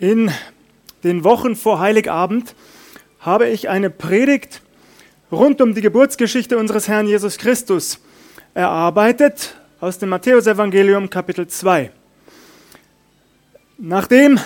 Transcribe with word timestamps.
In 0.00 0.30
den 1.02 1.24
Wochen 1.24 1.56
vor 1.56 1.80
Heiligabend 1.80 2.54
habe 3.18 3.48
ich 3.48 3.68
eine 3.68 3.90
Predigt 3.90 4.62
rund 5.32 5.60
um 5.60 5.74
die 5.74 5.80
Geburtsgeschichte 5.80 6.56
unseres 6.56 6.86
Herrn 6.86 7.08
Jesus 7.08 7.36
Christus 7.36 7.98
erarbeitet 8.54 9.56
aus 9.80 9.98
dem 9.98 10.10
Matthäusevangelium 10.10 11.10
Kapitel 11.10 11.48
2. 11.48 11.90
Nachdem 13.78 14.38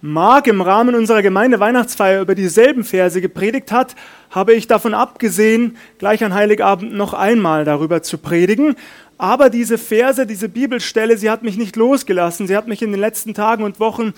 Mark 0.00 0.46
im 0.46 0.60
Rahmen 0.60 0.94
unserer 0.94 1.22
Gemeinde 1.22 1.58
Weihnachtsfeier 1.58 2.20
über 2.20 2.36
dieselben 2.36 2.84
Verse 2.84 3.20
gepredigt 3.20 3.72
hat, 3.72 3.96
habe 4.30 4.54
ich 4.54 4.68
davon 4.68 4.94
abgesehen, 4.94 5.76
gleich 5.98 6.22
an 6.22 6.34
Heiligabend 6.34 6.92
noch 6.92 7.14
einmal 7.14 7.64
darüber 7.64 8.04
zu 8.04 8.18
predigen. 8.18 8.76
Aber 9.18 9.48
diese 9.48 9.78
Verse, 9.78 10.26
diese 10.26 10.48
Bibelstelle, 10.48 11.16
sie 11.16 11.30
hat 11.30 11.42
mich 11.42 11.56
nicht 11.56 11.76
losgelassen. 11.76 12.46
Sie 12.46 12.56
hat 12.56 12.68
mich 12.68 12.82
in 12.82 12.90
den 12.90 13.00
letzten 13.00 13.34
Tagen 13.34 13.64
und 13.64 13.80
Wochen 13.80 14.12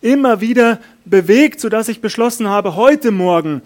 immer 0.00 0.40
wieder 0.40 0.78
bewegt, 1.04 1.60
sodass 1.60 1.88
ich 1.88 2.00
beschlossen 2.00 2.48
habe, 2.48 2.76
heute 2.76 3.10
Morgen 3.10 3.62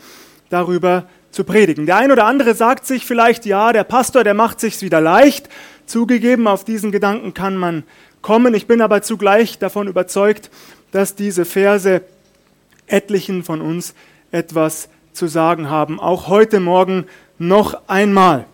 darüber 0.50 1.04
zu 1.30 1.44
predigen. 1.44 1.86
Der 1.86 1.96
ein 1.96 2.12
oder 2.12 2.26
andere 2.26 2.54
sagt 2.54 2.86
sich 2.86 3.06
vielleicht, 3.06 3.46
ja, 3.46 3.72
der 3.72 3.84
Pastor, 3.84 4.24
der 4.24 4.34
macht 4.34 4.60
sich's 4.60 4.82
wieder 4.82 5.00
leicht. 5.00 5.48
Zugegeben, 5.86 6.46
auf 6.46 6.64
diesen 6.64 6.92
Gedanken 6.92 7.32
kann 7.32 7.56
man 7.56 7.84
kommen. 8.20 8.54
Ich 8.54 8.66
bin 8.66 8.80
aber 8.80 9.02
zugleich 9.02 9.58
davon 9.58 9.88
überzeugt, 9.88 10.50
dass 10.90 11.14
diese 11.14 11.44
Verse 11.44 12.02
etlichen 12.86 13.44
von 13.44 13.60
uns 13.60 13.94
etwas 14.30 14.88
zu 15.12 15.26
sagen 15.26 15.70
haben. 15.70 16.00
Auch 16.00 16.28
heute 16.28 16.60
Morgen 16.60 17.06
noch 17.38 17.88
einmal. 17.88 18.46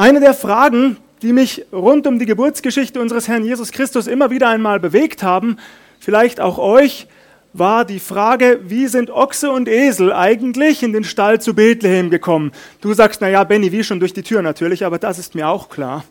Eine 0.00 0.20
der 0.20 0.32
Fragen, 0.32 0.96
die 1.20 1.34
mich 1.34 1.66
rund 1.74 2.06
um 2.06 2.18
die 2.18 2.24
Geburtsgeschichte 2.24 3.02
unseres 3.02 3.28
Herrn 3.28 3.44
Jesus 3.44 3.70
Christus 3.70 4.06
immer 4.06 4.30
wieder 4.30 4.48
einmal 4.48 4.80
bewegt 4.80 5.22
haben, 5.22 5.58
vielleicht 5.98 6.40
auch 6.40 6.56
euch, 6.56 7.06
war 7.52 7.84
die 7.84 7.98
Frage, 7.98 8.60
wie 8.64 8.86
sind 8.86 9.10
Ochse 9.10 9.50
und 9.50 9.68
Esel 9.68 10.10
eigentlich 10.14 10.82
in 10.82 10.94
den 10.94 11.04
Stall 11.04 11.38
zu 11.42 11.52
Bethlehem 11.52 12.08
gekommen? 12.08 12.52
Du 12.80 12.94
sagst, 12.94 13.20
na 13.20 13.28
ja, 13.28 13.44
Benny, 13.44 13.72
wie 13.72 13.84
schon 13.84 14.00
durch 14.00 14.14
die 14.14 14.22
Tür 14.22 14.40
natürlich, 14.40 14.86
aber 14.86 14.98
das 14.98 15.18
ist 15.18 15.34
mir 15.34 15.48
auch 15.48 15.68
klar. 15.68 16.02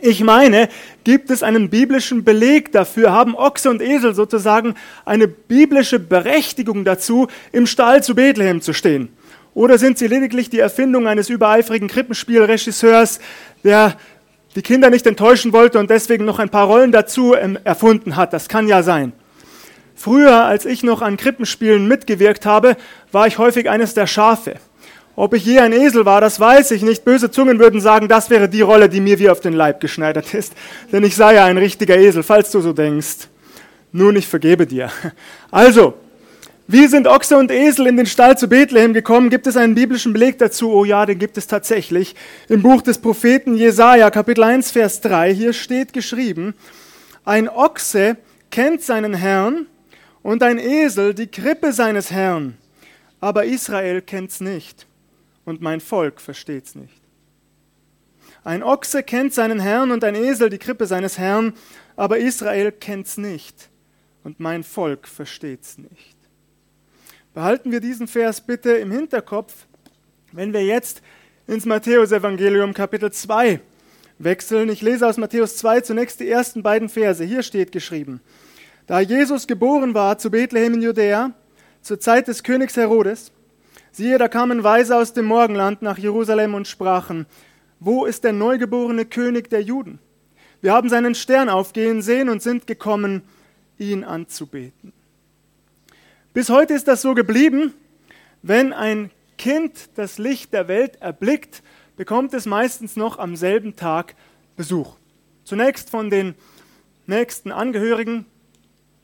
Ich 0.00 0.24
meine, 0.24 0.68
gibt 1.04 1.30
es 1.30 1.44
einen 1.44 1.70
biblischen 1.70 2.24
Beleg 2.24 2.72
dafür? 2.72 3.12
Haben 3.12 3.36
Ochse 3.36 3.70
und 3.70 3.80
Esel 3.80 4.12
sozusagen 4.12 4.74
eine 5.04 5.28
biblische 5.28 6.00
Berechtigung 6.00 6.84
dazu, 6.84 7.28
im 7.52 7.68
Stall 7.68 8.02
zu 8.02 8.16
Bethlehem 8.16 8.60
zu 8.60 8.72
stehen? 8.72 9.15
Oder 9.56 9.78
sind 9.78 9.96
sie 9.96 10.06
lediglich 10.06 10.50
die 10.50 10.58
Erfindung 10.58 11.08
eines 11.08 11.30
übereifrigen 11.30 11.88
Krippenspielregisseurs, 11.88 13.20
der 13.64 13.96
die 14.54 14.60
Kinder 14.60 14.90
nicht 14.90 15.06
enttäuschen 15.06 15.54
wollte 15.54 15.78
und 15.78 15.88
deswegen 15.88 16.26
noch 16.26 16.38
ein 16.38 16.50
paar 16.50 16.66
Rollen 16.66 16.92
dazu 16.92 17.34
ähm, 17.34 17.58
erfunden 17.64 18.16
hat? 18.16 18.34
Das 18.34 18.50
kann 18.50 18.68
ja 18.68 18.82
sein. 18.82 19.14
Früher, 19.94 20.44
als 20.44 20.66
ich 20.66 20.82
noch 20.82 21.00
an 21.00 21.16
Krippenspielen 21.16 21.88
mitgewirkt 21.88 22.44
habe, 22.44 22.76
war 23.12 23.28
ich 23.28 23.38
häufig 23.38 23.70
eines 23.70 23.94
der 23.94 24.06
Schafe. 24.06 24.56
Ob 25.16 25.32
ich 25.32 25.46
je 25.46 25.58
ein 25.60 25.72
Esel 25.72 26.04
war, 26.04 26.20
das 26.20 26.38
weiß 26.38 26.72
ich 26.72 26.82
nicht. 26.82 27.06
Böse 27.06 27.30
Zungen 27.30 27.58
würden 27.58 27.80
sagen, 27.80 28.08
das 28.08 28.28
wäre 28.28 28.50
die 28.50 28.60
Rolle, 28.60 28.90
die 28.90 29.00
mir 29.00 29.18
wie 29.18 29.30
auf 29.30 29.40
den 29.40 29.54
Leib 29.54 29.80
geschneidert 29.80 30.34
ist. 30.34 30.52
Denn 30.92 31.02
ich 31.02 31.16
sei 31.16 31.36
ja 31.36 31.46
ein 31.46 31.56
richtiger 31.56 31.96
Esel, 31.96 32.22
falls 32.22 32.50
du 32.50 32.60
so 32.60 32.74
denkst. 32.74 33.28
Nun, 33.90 34.16
ich 34.16 34.26
vergebe 34.26 34.66
dir. 34.66 34.90
Also, 35.50 35.94
wie 36.68 36.88
sind 36.88 37.06
Ochse 37.06 37.36
und 37.36 37.52
Esel 37.52 37.86
in 37.86 37.96
den 37.96 38.06
Stall 38.06 38.36
zu 38.36 38.48
Bethlehem 38.48 38.92
gekommen? 38.92 39.30
Gibt 39.30 39.46
es 39.46 39.56
einen 39.56 39.76
biblischen 39.76 40.12
Beleg 40.12 40.38
dazu? 40.38 40.72
Oh 40.72 40.84
ja, 40.84 41.06
den 41.06 41.18
gibt 41.18 41.38
es 41.38 41.46
tatsächlich. 41.46 42.16
Im 42.48 42.62
Buch 42.62 42.82
des 42.82 42.98
Propheten 42.98 43.56
Jesaja, 43.56 44.10
Kapitel 44.10 44.42
1, 44.42 44.72
Vers 44.72 45.00
3, 45.00 45.32
hier 45.32 45.52
steht 45.52 45.92
geschrieben, 45.92 46.54
ein 47.24 47.48
Ochse 47.48 48.16
kennt 48.50 48.82
seinen 48.82 49.14
Herrn 49.14 49.66
und 50.24 50.42
ein 50.42 50.58
Esel 50.58 51.14
die 51.14 51.28
Krippe 51.28 51.72
seines 51.72 52.10
Herrn, 52.10 52.56
aber 53.20 53.44
Israel 53.44 54.02
kennt's 54.02 54.40
nicht 54.40 54.86
und 55.44 55.60
mein 55.60 55.80
Volk 55.80 56.20
versteht's 56.20 56.74
nicht. 56.74 57.00
Ein 58.42 58.64
Ochse 58.64 59.04
kennt 59.04 59.34
seinen 59.34 59.60
Herrn 59.60 59.92
und 59.92 60.02
ein 60.02 60.16
Esel 60.16 60.50
die 60.50 60.58
Krippe 60.58 60.86
seines 60.86 61.16
Herrn, 61.16 61.52
aber 61.94 62.18
Israel 62.18 62.72
kennt's 62.72 63.18
nicht 63.18 63.68
und 64.24 64.40
mein 64.40 64.64
Volk 64.64 65.06
versteht's 65.06 65.78
nicht. 65.78 66.15
Behalten 67.36 67.70
wir 67.70 67.80
diesen 67.80 68.08
Vers 68.08 68.40
bitte 68.40 68.70
im 68.70 68.90
Hinterkopf, 68.90 69.66
wenn 70.32 70.54
wir 70.54 70.64
jetzt 70.64 71.02
ins 71.46 71.66
Matthäusevangelium 71.66 72.72
Kapitel 72.72 73.12
2 73.12 73.60
wechseln. 74.18 74.70
Ich 74.70 74.80
lese 74.80 75.06
aus 75.06 75.18
Matthäus 75.18 75.58
2 75.58 75.82
zunächst 75.82 76.20
die 76.20 76.30
ersten 76.30 76.62
beiden 76.62 76.88
Verse. 76.88 77.22
Hier 77.22 77.42
steht 77.42 77.72
geschrieben, 77.72 78.22
da 78.86 79.00
Jesus 79.00 79.46
geboren 79.46 79.92
war 79.92 80.16
zu 80.16 80.30
Bethlehem 80.30 80.72
in 80.72 80.80
Judäa, 80.80 81.32
zur 81.82 82.00
Zeit 82.00 82.26
des 82.26 82.42
Königs 82.42 82.74
Herodes, 82.74 83.32
siehe, 83.92 84.16
da 84.16 84.28
kamen 84.28 84.64
Weise 84.64 84.96
aus 84.96 85.12
dem 85.12 85.26
Morgenland 85.26 85.82
nach 85.82 85.98
Jerusalem 85.98 86.54
und 86.54 86.66
sprachen, 86.66 87.26
wo 87.80 88.06
ist 88.06 88.24
der 88.24 88.32
neugeborene 88.32 89.04
König 89.04 89.50
der 89.50 89.60
Juden? 89.60 89.98
Wir 90.62 90.72
haben 90.72 90.88
seinen 90.88 91.14
Stern 91.14 91.50
aufgehen 91.50 92.00
sehen 92.00 92.30
und 92.30 92.42
sind 92.42 92.66
gekommen, 92.66 93.20
ihn 93.76 94.04
anzubeten. 94.04 94.94
Bis 96.36 96.50
heute 96.50 96.74
ist 96.74 96.86
das 96.86 97.00
so 97.00 97.14
geblieben. 97.14 97.72
Wenn 98.42 98.74
ein 98.74 99.10
Kind 99.38 99.88
das 99.94 100.18
Licht 100.18 100.52
der 100.52 100.68
Welt 100.68 100.96
erblickt, 100.96 101.62
bekommt 101.96 102.34
es 102.34 102.44
meistens 102.44 102.94
noch 102.94 103.18
am 103.18 103.36
selben 103.36 103.74
Tag 103.74 104.14
Besuch. 104.54 104.96
Zunächst 105.44 105.88
von 105.88 106.10
den 106.10 106.34
nächsten 107.06 107.52
Angehörigen, 107.52 108.26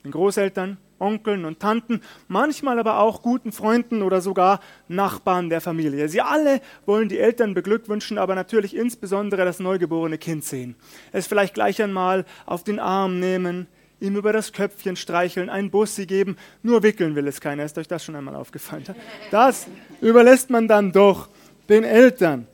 den 0.04 0.10
Großeltern, 0.10 0.76
Onkeln 0.98 1.46
und 1.46 1.58
Tanten, 1.58 2.02
manchmal 2.28 2.78
aber 2.78 2.98
auch 2.98 3.22
guten 3.22 3.50
Freunden 3.50 4.02
oder 4.02 4.20
sogar 4.20 4.60
Nachbarn 4.88 5.48
der 5.48 5.62
Familie. 5.62 6.10
Sie 6.10 6.20
alle 6.20 6.60
wollen 6.84 7.08
die 7.08 7.18
Eltern 7.18 7.54
beglückwünschen, 7.54 8.18
aber 8.18 8.34
natürlich 8.34 8.76
insbesondere 8.76 9.46
das 9.46 9.58
neugeborene 9.58 10.18
Kind 10.18 10.44
sehen. 10.44 10.76
Es 11.12 11.28
vielleicht 11.28 11.54
gleich 11.54 11.80
einmal 11.80 12.26
auf 12.44 12.62
den 12.62 12.78
Arm 12.78 13.20
nehmen, 13.20 13.68
ihm 14.02 14.16
über 14.16 14.32
das 14.32 14.52
Köpfchen 14.52 14.96
streicheln, 14.96 15.48
einen 15.48 15.70
Bussi 15.70 16.06
geben. 16.06 16.36
Nur 16.62 16.82
wickeln 16.82 17.14
will 17.14 17.26
es 17.28 17.40
keiner. 17.40 17.64
Ist 17.64 17.78
euch 17.78 17.88
das 17.88 18.04
schon 18.04 18.16
einmal 18.16 18.34
aufgefallen? 18.34 18.84
Das 19.30 19.66
überlässt 20.00 20.50
man 20.50 20.68
dann 20.68 20.92
doch 20.92 21.28
den 21.68 21.84
Eltern. 21.84 22.46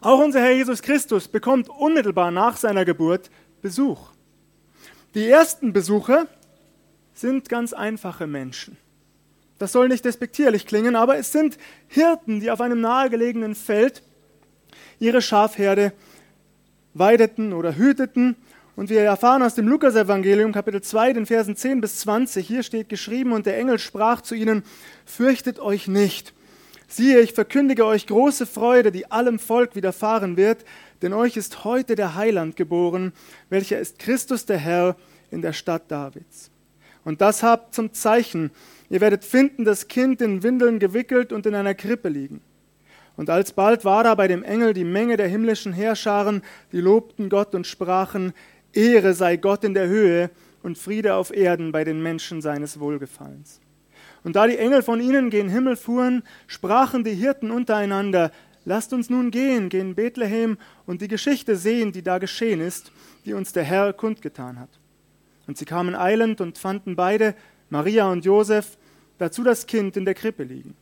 Auch 0.00 0.20
unser 0.20 0.40
Herr 0.40 0.52
Jesus 0.52 0.80
Christus 0.80 1.26
bekommt 1.26 1.68
unmittelbar 1.68 2.30
nach 2.30 2.56
seiner 2.56 2.84
Geburt 2.84 3.30
Besuch. 3.60 3.98
Die 5.14 5.28
ersten 5.28 5.72
Besucher 5.72 6.28
sind 7.14 7.48
ganz 7.48 7.72
einfache 7.72 8.28
Menschen. 8.28 8.76
Das 9.58 9.72
soll 9.72 9.88
nicht 9.88 10.04
despektierlich 10.04 10.66
klingen, 10.66 10.94
aber 10.94 11.18
es 11.18 11.32
sind 11.32 11.58
Hirten, 11.88 12.38
die 12.38 12.52
auf 12.52 12.60
einem 12.60 12.80
nahegelegenen 12.80 13.56
Feld 13.56 14.04
ihre 15.00 15.20
Schafherde 15.20 15.92
weideten 16.94 17.52
oder 17.52 17.74
hüteten 17.74 18.36
und 18.78 18.90
wir 18.90 19.00
erfahren 19.00 19.42
aus 19.42 19.56
dem 19.56 19.66
Lukasevangelium 19.66 20.52
Kapitel 20.52 20.80
2, 20.80 21.14
den 21.14 21.26
Versen 21.26 21.56
10 21.56 21.80
bis 21.80 21.98
20, 21.98 22.46
hier 22.46 22.62
steht 22.62 22.88
geschrieben, 22.88 23.32
und 23.32 23.44
der 23.44 23.58
Engel 23.58 23.80
sprach 23.80 24.20
zu 24.20 24.36
ihnen, 24.36 24.62
fürchtet 25.04 25.58
euch 25.58 25.88
nicht. 25.88 26.32
Siehe, 26.86 27.18
ich 27.18 27.32
verkündige 27.32 27.84
euch 27.84 28.06
große 28.06 28.46
Freude, 28.46 28.92
die 28.92 29.10
allem 29.10 29.40
Volk 29.40 29.74
widerfahren 29.74 30.36
wird, 30.36 30.64
denn 31.02 31.12
euch 31.12 31.36
ist 31.36 31.64
heute 31.64 31.96
der 31.96 32.14
Heiland 32.14 32.54
geboren, 32.54 33.12
welcher 33.50 33.80
ist 33.80 33.98
Christus 33.98 34.46
der 34.46 34.58
Herr 34.58 34.94
in 35.32 35.42
der 35.42 35.54
Stadt 35.54 35.90
Davids. 35.90 36.52
Und 37.04 37.20
das 37.20 37.42
habt 37.42 37.74
zum 37.74 37.92
Zeichen, 37.92 38.52
ihr 38.90 39.00
werdet 39.00 39.24
finden, 39.24 39.64
das 39.64 39.88
Kind 39.88 40.22
in 40.22 40.44
Windeln 40.44 40.78
gewickelt 40.78 41.32
und 41.32 41.46
in 41.46 41.56
einer 41.56 41.74
Krippe 41.74 42.10
liegen. 42.10 42.42
Und 43.16 43.30
alsbald 43.30 43.84
war 43.84 44.04
da 44.04 44.14
bei 44.14 44.28
dem 44.28 44.44
Engel 44.44 44.74
die 44.74 44.84
Menge 44.84 45.16
der 45.16 45.26
himmlischen 45.26 45.72
Heerscharen, 45.72 46.42
die 46.70 46.80
lobten 46.80 47.28
Gott 47.28 47.52
und 47.56 47.66
sprachen, 47.66 48.32
Ehre 48.78 49.12
sei 49.12 49.36
Gott 49.36 49.64
in 49.64 49.74
der 49.74 49.88
Höhe 49.88 50.30
und 50.62 50.78
Friede 50.78 51.14
auf 51.14 51.34
Erden 51.34 51.72
bei 51.72 51.82
den 51.82 52.00
Menschen 52.00 52.40
seines 52.40 52.78
Wohlgefallens. 52.78 53.60
Und 54.22 54.36
da 54.36 54.46
die 54.46 54.58
Engel 54.58 54.82
von 54.82 55.00
ihnen 55.00 55.30
gen 55.30 55.48
Himmel 55.48 55.76
fuhren, 55.76 56.22
sprachen 56.46 57.02
die 57.02 57.14
Hirten 57.14 57.50
untereinander, 57.50 58.30
Lasst 58.64 58.92
uns 58.92 59.08
nun 59.08 59.30
gehen, 59.30 59.70
gehen 59.70 59.94
Bethlehem 59.94 60.58
und 60.84 61.00
die 61.00 61.08
Geschichte 61.08 61.56
sehen, 61.56 61.90
die 61.90 62.02
da 62.02 62.18
geschehen 62.18 62.60
ist, 62.60 62.92
die 63.24 63.32
uns 63.32 63.54
der 63.54 63.64
Herr 63.64 63.94
kundgetan 63.94 64.60
hat. 64.60 64.68
Und 65.46 65.56
sie 65.56 65.64
kamen 65.64 65.94
eilend 65.94 66.42
und 66.42 66.58
fanden 66.58 66.94
beide, 66.94 67.34
Maria 67.70 68.10
und 68.12 68.26
Josef, 68.26 68.76
dazu 69.16 69.42
das 69.42 69.66
Kind 69.66 69.96
in 69.96 70.04
der 70.04 70.12
Krippe 70.12 70.42
liegen. 70.42 70.76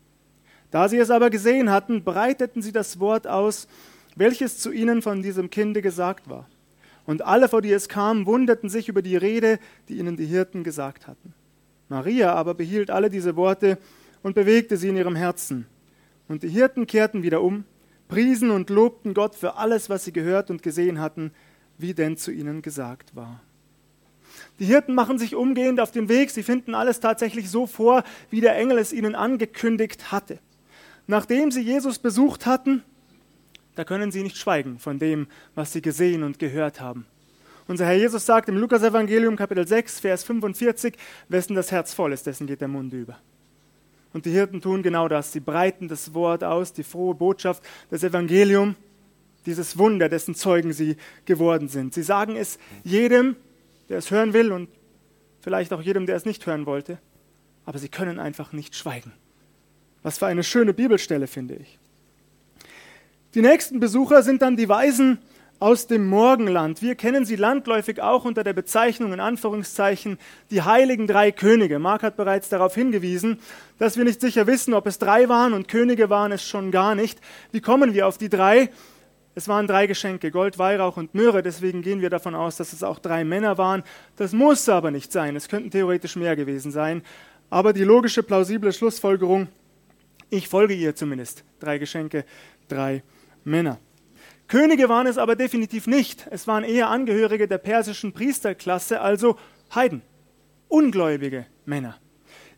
Da 0.73 0.89
sie 0.89 0.99
es 0.99 1.11
aber 1.13 1.31
gesehen 1.31 1.71
hatten, 1.71 2.03
breiteten 2.03 2.61
sie 2.61 2.73
das 2.73 2.99
Wort 2.99 3.29
aus, 3.29 3.69
welches 4.17 4.59
zu 4.59 4.73
ihnen 4.73 5.01
von 5.01 5.23
diesem 5.23 5.49
Kinde 5.49 5.81
gesagt 5.81 6.29
war. 6.29 6.49
Und 7.07 7.23
alle, 7.23 7.49
vor 7.49 7.63
die 7.63 7.73
es 7.73 7.89
kam, 7.89 8.27
wunderten 8.27 8.69
sich 8.69 8.89
über 8.89 9.01
die 9.01 9.17
Rede, 9.17 9.59
die 9.89 9.99
ihnen 9.99 10.17
die 10.17 10.27
Hirten 10.27 10.65
gesagt 10.65 11.07
hatten. 11.07 11.35
Maria 11.89 12.35
aber 12.35 12.55
behielt 12.55 12.91
alle 12.91 13.11
diese 13.11 13.37
Worte 13.37 13.79
und 14.23 14.35
bewegte 14.35 14.77
sie 14.77 14.89
in 14.89 14.97
ihrem 14.97 15.15
Herzen. 15.15 15.67
Und 16.29 16.43
die 16.43 16.49
Hirten 16.49 16.87
kehrten 16.87 17.23
wieder 17.23 17.43
um, 17.43 17.65
priesen 18.09 18.51
und 18.51 18.71
lobten 18.71 19.15
Gott 19.15 19.37
für 19.37 19.57
alles, 19.57 19.89
was 19.89 20.05
sie 20.05 20.13
gehört 20.13 20.51
und 20.51 20.65
gesehen 20.65 21.01
hatten, 21.01 21.31
wie 21.79 21.95
denn 21.95 22.17
zu 22.17 22.33
ihnen 22.33 22.61
gesagt 22.63 23.15
war. 23.15 23.41
Die 24.59 24.67
Hirten 24.67 24.95
machen 24.95 25.19
sich 25.19 25.35
umgehend 25.35 25.81
auf 25.81 25.93
den 25.93 26.09
Weg. 26.09 26.31
Sie 26.31 26.43
finden 26.43 26.75
alles 26.75 27.01
tatsächlich 27.01 27.51
so 27.51 27.67
vor, 27.67 28.03
wie 28.31 28.41
der 28.41 28.57
Engel 28.57 28.79
es 28.79 28.93
ihnen 28.93 29.15
angekündigt 29.15 30.11
hatte. 30.11 30.39
Nachdem 31.07 31.51
sie 31.51 31.63
Jesus 31.63 31.99
besucht 31.99 32.47
hatten, 32.47 32.83
da 33.77 33.85
können 33.85 34.11
sie 34.11 34.23
nicht 34.23 34.37
schweigen 34.37 34.79
von 34.79 34.99
dem, 34.99 35.29
was 35.55 35.73
sie 35.73 35.83
gesehen 35.83 36.23
und 36.25 36.39
gehört 36.39 36.81
haben. 36.81 37.07
Unser 37.69 37.87
Herr 37.87 37.97
Jesus 37.97 38.25
sagt 38.25 38.49
im 38.49 38.57
Lukasevangelium 38.57 39.37
Kapitel 39.37 39.67
6, 39.67 40.01
Vers 40.01 40.25
45, 40.25 40.95
wessen 41.29 41.55
das 41.55 41.71
Herz 41.71 41.95
voll 41.95 42.13
ist, 42.13 42.27
dessen 42.27 42.47
geht 42.47 42.61
der 42.61 42.69
Mund 42.69 42.93
über. 42.93 43.19
Und 44.13 44.25
die 44.25 44.31
Hirten 44.31 44.61
tun 44.61 44.83
genau 44.83 45.09
das. 45.09 45.33
Sie 45.33 45.41
breiten 45.41 45.89
das 45.89 46.15
Wort 46.15 46.43
aus, 46.43 46.73
die 46.73 46.85
frohe 46.85 47.15
Botschaft, 47.15 47.63
das 47.91 48.03
Evangelium, 48.03 48.77
dieses 49.45 49.77
Wunder, 49.77 50.09
dessen 50.09 50.35
Zeugen 50.35 50.73
sie 50.73 50.97
geworden 51.25 51.69
sind. 51.69 51.93
Sie 51.93 52.03
sagen 52.03 52.37
es 52.37 52.59
jedem, 52.83 53.37
der 53.89 53.99
es 53.99 54.11
hören 54.11 54.33
will 54.33 54.53
und 54.53 54.71
vielleicht 55.41 55.73
auch 55.73 55.83
jedem, 55.83 56.07
der 56.07 56.17
es 56.17 56.25
nicht 56.25 56.47
hören 56.47 56.67
wollte. 56.67 56.99
Aber 57.65 57.79
sie 57.79 57.89
können 57.89 58.19
einfach 58.19 58.53
nicht 58.53 58.75
schweigen. 58.75 59.13
Was 60.03 60.19
für 60.19 60.27
eine 60.27 60.45
schöne 60.45 60.73
Bibelstelle, 60.73 61.27
finde 61.27 61.57
ich. 61.57 61.79
Die 63.37 63.43
nächsten 63.43 63.81
Besucher 63.81 64.23
sind 64.23 64.41
dann 64.41 64.57
die 64.57 64.71
Weisen 64.71 65.19
aus 65.59 65.87
dem 65.87 66.07
Morgenland. 66.07 66.81
Wir 66.81 66.95
kennen 66.95 67.27
sie 67.27 67.37
landläufig 67.37 68.01
auch 68.01 68.25
unter 68.25 68.43
der 68.43 68.55
Bezeichnung 68.55 69.13
in 69.13 69.21
Anführungszeichen 69.21 70.17
die 70.51 70.63
heiligen 70.63 71.07
drei 71.07 71.33
Könige. 71.33 71.79
Mark 71.79 72.03
hat 72.03 72.17
bereits 72.17 72.49
darauf 72.49 72.75
hingewiesen, 72.75 73.39
dass 73.79 73.99
wir 73.99 74.05
nicht 74.05 74.23
sicher 74.23 74.47
wissen, 74.47 74.73
ob 74.73 74.87
es 74.87 74.99
drei 74.99 75.29
waren 75.29 75.53
und 75.53 75.69
Könige 75.69 76.09
waren 76.09 76.33
es 76.33 76.49
schon 76.49 76.71
gar 76.71 76.95
nicht. 76.95 77.21
Wie 77.53 77.61
kommen 77.61 77.93
wir 77.93 78.07
auf 78.07 78.17
die 78.17 78.31
drei? 78.31 78.71
Es 79.35 79.49
waren 79.49 79.67
drei 79.67 79.87
Geschenke, 79.87 80.31
Gold, 80.31 80.59
Weihrauch 80.59 80.97
und 80.97 81.15
Myrrhe, 81.15 81.43
deswegen 81.43 81.83
gehen 81.83 82.01
wir 82.01 82.09
davon 82.09 82.35
aus, 82.35 82.57
dass 82.57 82.73
es 82.73 82.83
auch 82.83 83.01
drei 83.01 83.23
Männer 83.23 83.59
waren. 83.59 83.83
Das 84.17 84.33
muss 84.33 84.67
aber 84.67 84.91
nicht 84.91 85.13
sein, 85.13 85.37
es 85.37 85.49
könnten 85.49 85.71
theoretisch 85.71 86.17
mehr 86.17 86.37
gewesen 86.37 86.73
sein. 86.73 87.03
Aber 87.51 87.75
die 87.75 87.85
logische, 87.85 88.23
plausible 88.23 88.73
Schlussfolgerung, 88.73 89.49
ich 90.31 90.49
folge 90.49 90.73
ihr 90.73 90.97
zumindest. 90.97 91.45
Drei 91.61 91.77
Geschenke, 91.77 92.25
drei 92.67 92.93
Männer. 92.93 93.16
Könige 94.49 94.89
waren 94.89 95.07
es 95.07 95.19
aber 95.19 95.37
definitiv 95.37 95.87
nicht. 95.87 96.27
Es 96.31 96.47
waren 96.47 96.65
eher 96.65 96.89
Angehörige 96.89 97.49
der 97.49 97.59
persischen 97.59 98.13
Priesterklasse, 98.13 99.01
also 99.01 99.39
Heiden, 99.75 100.03
ungläubige 100.69 101.47
Männer. 101.65 101.97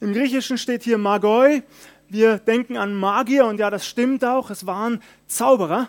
Im 0.00 0.12
Griechischen 0.12 0.58
steht 0.58 0.82
hier 0.82 0.98
Magoi. 0.98 1.62
Wir 2.08 2.38
denken 2.38 2.76
an 2.76 2.94
Magier 2.94 3.46
und 3.46 3.60
ja, 3.60 3.68
das 3.68 3.86
stimmt 3.86 4.24
auch. 4.24 4.50
Es 4.50 4.64
waren 4.64 5.02
Zauberer. 5.26 5.88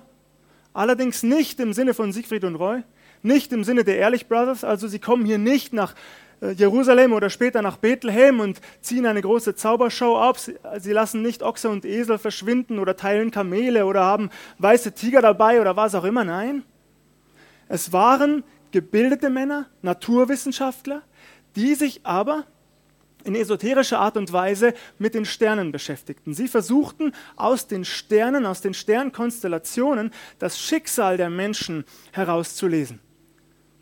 Allerdings 0.74 1.24
nicht 1.24 1.60
im 1.60 1.74
Sinne 1.74 1.94
von 1.94 2.12
Siegfried 2.12 2.44
und 2.44 2.56
Roy, 2.56 2.84
nicht 3.22 3.52
im 3.54 3.64
Sinne 3.64 3.84
der 3.84 3.98
Ehrlich 3.98 4.28
Brothers, 4.28 4.64
also 4.64 4.88
sie 4.88 5.00
kommen 5.00 5.26
hier 5.26 5.38
nicht 5.38 5.74
nach 5.74 5.96
Jerusalem 6.56 7.14
oder 7.14 7.30
später 7.30 7.62
nach 7.62 7.78
Bethlehem 7.78 8.40
und 8.40 8.62
ziehen 8.82 9.06
eine 9.06 9.22
große 9.22 9.56
Zaubershow 9.56 10.18
ab. 10.18 10.38
Sie 10.38 10.92
lassen 10.92 11.22
nicht 11.22 11.44
Ochse 11.44 11.70
und 11.70 11.86
Esel 11.86 12.18
verschwinden 12.18 12.80
oder 12.80 12.96
teilen 12.96 13.32
Kamele 13.32 13.86
oder 13.86 14.02
haben 14.02 14.30
weiße 14.58 14.94
Tiger 14.94 15.22
dabei 15.22 15.60
oder 15.60 15.76
was 15.76 15.96
auch 15.96 16.06
immer. 16.06 16.24
Nein, 16.24 16.64
es 17.68 17.92
waren 17.92 18.44
gebildete 18.72 19.30
Männer, 19.30 19.68
Naturwissenschaftler, 19.82 21.02
die 21.56 21.76
sich 21.76 22.02
aber 22.04 22.46
in 23.26 23.36
esoterischer 23.36 24.00
Art 24.00 24.16
und 24.16 24.32
Weise 24.32 24.74
mit 24.98 25.14
den 25.14 25.26
Sternen 25.26 25.72
beschäftigten. 25.72 26.34
Sie 26.34 26.48
versuchten 26.48 27.14
aus 27.36 27.68
den 27.68 27.84
Sternen, 27.84 28.46
aus 28.46 28.62
den 28.62 28.74
Sternkonstellationen 28.74 30.12
das 30.40 30.60
Schicksal 30.60 31.18
der 31.18 31.30
Menschen 31.30 31.84
herauszulesen. 32.12 33.02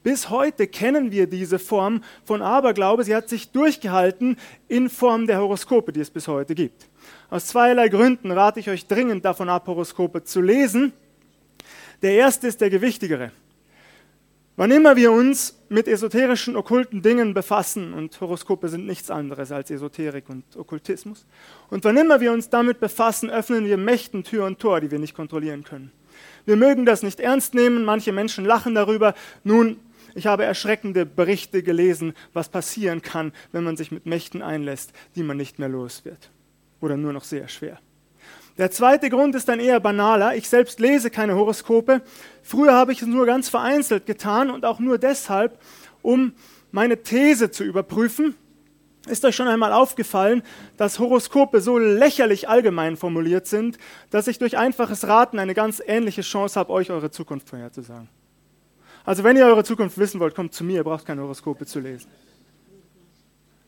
Bis 0.07 0.30
heute 0.30 0.68
kennen 0.68 1.12
wir 1.12 1.27
diese 1.27 1.59
Form 1.59 2.01
von 2.24 2.42
Aberglaube. 2.42 3.04
Sie 3.04 3.13
hat 3.13 3.27
sich 3.27 3.51
durchgehalten 3.51 4.38
in 4.69 4.89
Form 4.89 5.27
der 5.27 5.39
Horoskope, 5.39 5.92
die 5.92 6.00
es 6.00 6.09
bis 6.09 6.30
heute 6.30 6.56
gibt. 6.56 6.88
Aus 7.30 7.48
zweierlei 7.48 7.89
Gründen 7.89 8.31
rate 8.31 8.62
ich 8.62 8.69
euch 8.69 8.88
dringend 8.88 9.25
davon 9.25 9.50
ab, 9.50 9.68
Horoskope 9.68 10.24
zu 10.24 10.39
lesen. 10.39 10.94
Der 12.01 12.13
erste 12.13 12.48
ist 12.48 12.62
der 12.62 12.69
gewichtigere. 12.69 13.33
Wann 14.56 14.71
immer 14.71 14.95
wir 14.95 15.12
uns 15.12 15.59
mit 15.68 15.89
esoterischen, 15.89 16.56
okkulten 16.56 17.01
Dingen 17.01 17.33
befassen, 17.33 17.94
und 17.94 18.21
Horoskope 18.21 18.69
sind 18.69 18.88
nichts 18.88 19.12
anderes 19.12 19.51
als 19.51 19.71
Esoterik 19.71 20.30
und 20.30 20.45
Okkultismus, 20.56 21.25
und 21.69 21.83
wann 21.83 21.98
immer 21.98 22.21
wir 22.21 22.31
uns 22.31 22.50
damit 22.50 22.80
befassen, 22.80 23.30
öffnen 23.30 23.65
wir 23.65 23.75
Mächten 23.75 24.24
Tür 24.24 24.45
und 24.45 24.59
Tor, 24.59 24.80
die 24.80 24.89
wir 24.89 25.00
nicht 25.00 25.15
kontrollieren 25.15 25.65
können. 25.65 25.92
Wir 26.45 26.56
mögen 26.56 26.86
das 26.86 27.04
nicht 27.04 27.19
ernst 27.19 27.54
nehmen, 27.54 27.83
manche 27.83 28.13
Menschen 28.13 28.45
lachen 28.45 28.74
darüber. 28.74 29.13
Nun, 29.44 29.77
ich 30.18 30.25
habe 30.25 30.46
erschreckende 30.46 31.06
Berichte 31.06 31.62
gelesen, 31.62 32.14
was 32.34 32.50
passieren 32.50 33.04
kann, 33.04 33.31
wenn 33.52 33.64
man 33.64 33.78
sich 33.78 33.92
mit 33.92 34.08
Mächten 34.08 34.42
einlässt, 34.42 34.92
die 35.16 35.22
man 35.22 35.38
nicht 35.38 35.60
mehr 35.60 35.69
los 35.69 36.06
wird. 36.06 36.31
Oder 36.81 36.98
nur 36.98 37.14
noch 37.14 37.24
sehr 37.24 37.48
schwer. 37.48 37.78
Der 38.58 38.72
zweite 38.72 39.12
Grund 39.12 39.36
ist 39.36 39.48
ein 39.48 39.60
eher 39.60 39.80
banaler. 39.80 40.36
Ich 40.36 40.50
selbst 40.50 40.80
lese 40.80 41.12
keine 41.12 41.36
Horoskope. 41.36 42.02
Früher 42.42 42.74
habe 42.74 42.94
ich 42.94 43.02
es 43.04 43.08
nur 43.08 43.28
ganz 43.28 43.48
vereinzelt 43.48 44.08
getan 44.08 44.50
und 44.50 44.66
auch 44.66 44.80
nur 44.80 44.98
deshalb, 44.98 45.62
um 46.02 46.34
meine 46.72 47.04
These 47.04 47.52
zu 47.52 47.64
überprüfen. 47.64 48.34
Ist 49.08 49.24
euch 49.24 49.36
schon 49.36 49.48
einmal 49.48 49.72
aufgefallen, 49.72 50.42
dass 50.78 50.98
Horoskope 50.98 51.62
so 51.62 51.78
lächerlich 51.78 52.50
allgemein 52.50 52.98
formuliert 52.98 53.46
sind, 53.46 53.78
dass 54.10 54.28
ich 54.28 54.40
durch 54.40 54.58
einfaches 54.58 55.08
Raten 55.08 55.38
eine 55.38 55.54
ganz 55.54 55.80
ähnliche 55.86 56.24
Chance 56.24 56.60
habe, 56.60 56.74
euch 56.74 56.90
eure 56.90 57.12
Zukunft 57.12 57.50
vorherzusagen? 57.50 58.10
Also 59.07 59.24
wenn 59.24 59.38
ihr 59.38 59.45
eure 59.45 59.63
Zukunft 59.63 59.98
wissen 59.98 60.19
wollt, 60.19 60.36
kommt 60.36 60.54
zu 60.54 60.65
mir, 60.65 60.75
ihr 60.75 60.83
braucht 60.83 61.06
keine 61.06 61.21
Horoskope 61.21 61.65
zu 61.65 61.80
lesen. 61.80 62.12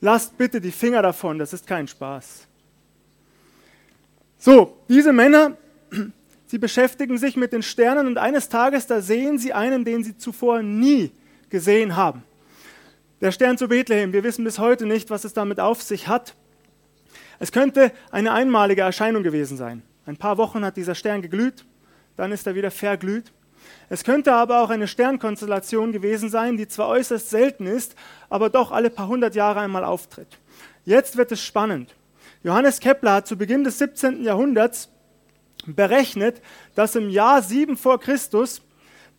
Lasst 0.02 0.38
bitte 0.38 0.60
die 0.60 0.70
Finger 0.70 1.02
davon, 1.02 1.40
das 1.40 1.54
ist 1.54 1.66
kein 1.66 1.88
Spaß. 1.88 2.46
So, 4.38 4.78
diese 4.90 5.14
Männer, 5.14 5.56
sie 6.46 6.58
beschäftigen 6.58 7.18
sich 7.18 7.38
mit 7.38 7.54
den 7.54 7.64
Sternen 7.64 8.06
und 8.08 8.18
eines 8.18 8.50
Tages, 8.50 8.86
da 8.86 9.00
sehen 9.00 9.40
sie 9.40 9.54
einen, 9.54 9.86
den 9.86 10.04
sie 10.04 10.18
zuvor 10.18 10.62
nie 10.62 11.10
gesehen 11.50 11.96
haben. 11.96 12.24
Der 13.22 13.32
Stern 13.32 13.58
zu 13.58 13.70
Bethlehem, 13.70 14.12
wir 14.12 14.26
wissen 14.26 14.44
bis 14.44 14.60
heute 14.60 14.86
nicht, 14.86 15.10
was 15.10 15.24
es 15.24 15.32
damit 15.32 15.62
auf 15.62 15.82
sich 15.82 16.10
hat. 16.10 16.36
Es 17.40 17.54
könnte 17.54 17.94
eine 18.12 18.34
einmalige 18.34 18.82
Erscheinung 18.82 19.24
gewesen 19.24 19.56
sein. 19.56 19.84
Ein 20.06 20.18
paar 20.18 20.38
Wochen 20.38 20.66
hat 20.66 20.76
dieser 20.76 20.96
Stern 20.96 21.22
geglüht, 21.22 21.64
dann 22.18 22.34
ist 22.34 22.46
er 22.46 22.56
wieder 22.56 22.72
verglüht. 22.72 23.32
Es 23.90 24.04
könnte 24.04 24.34
aber 24.34 24.62
auch 24.62 24.70
eine 24.70 24.88
Sternkonstellation 24.88 25.92
gewesen 25.92 26.30
sein, 26.30 26.58
die 26.58 26.68
zwar 26.68 26.88
äußerst 26.90 27.30
selten 27.30 27.66
ist, 27.66 27.96
aber 28.30 28.50
doch 28.50 28.72
alle 28.72 28.92
paar 28.92 29.08
hundert 29.08 29.36
Jahre 29.36 29.62
einmal 29.62 29.84
auftritt. 29.84 30.38
Jetzt 30.86 31.18
wird 31.18 31.32
es 31.32 31.44
spannend. 31.44 31.96
Johannes 32.44 32.80
Kepler 32.80 33.14
hat 33.14 33.28
zu 33.28 33.36
Beginn 33.36 33.64
des 33.64 33.80
17. 33.80 34.24
Jahrhunderts 34.24 34.90
berechnet, 35.66 36.42
dass 36.76 36.96
im 36.96 37.10
Jahr 37.10 37.42
7 37.42 37.78
vor 37.78 38.00
Christus 38.00 38.62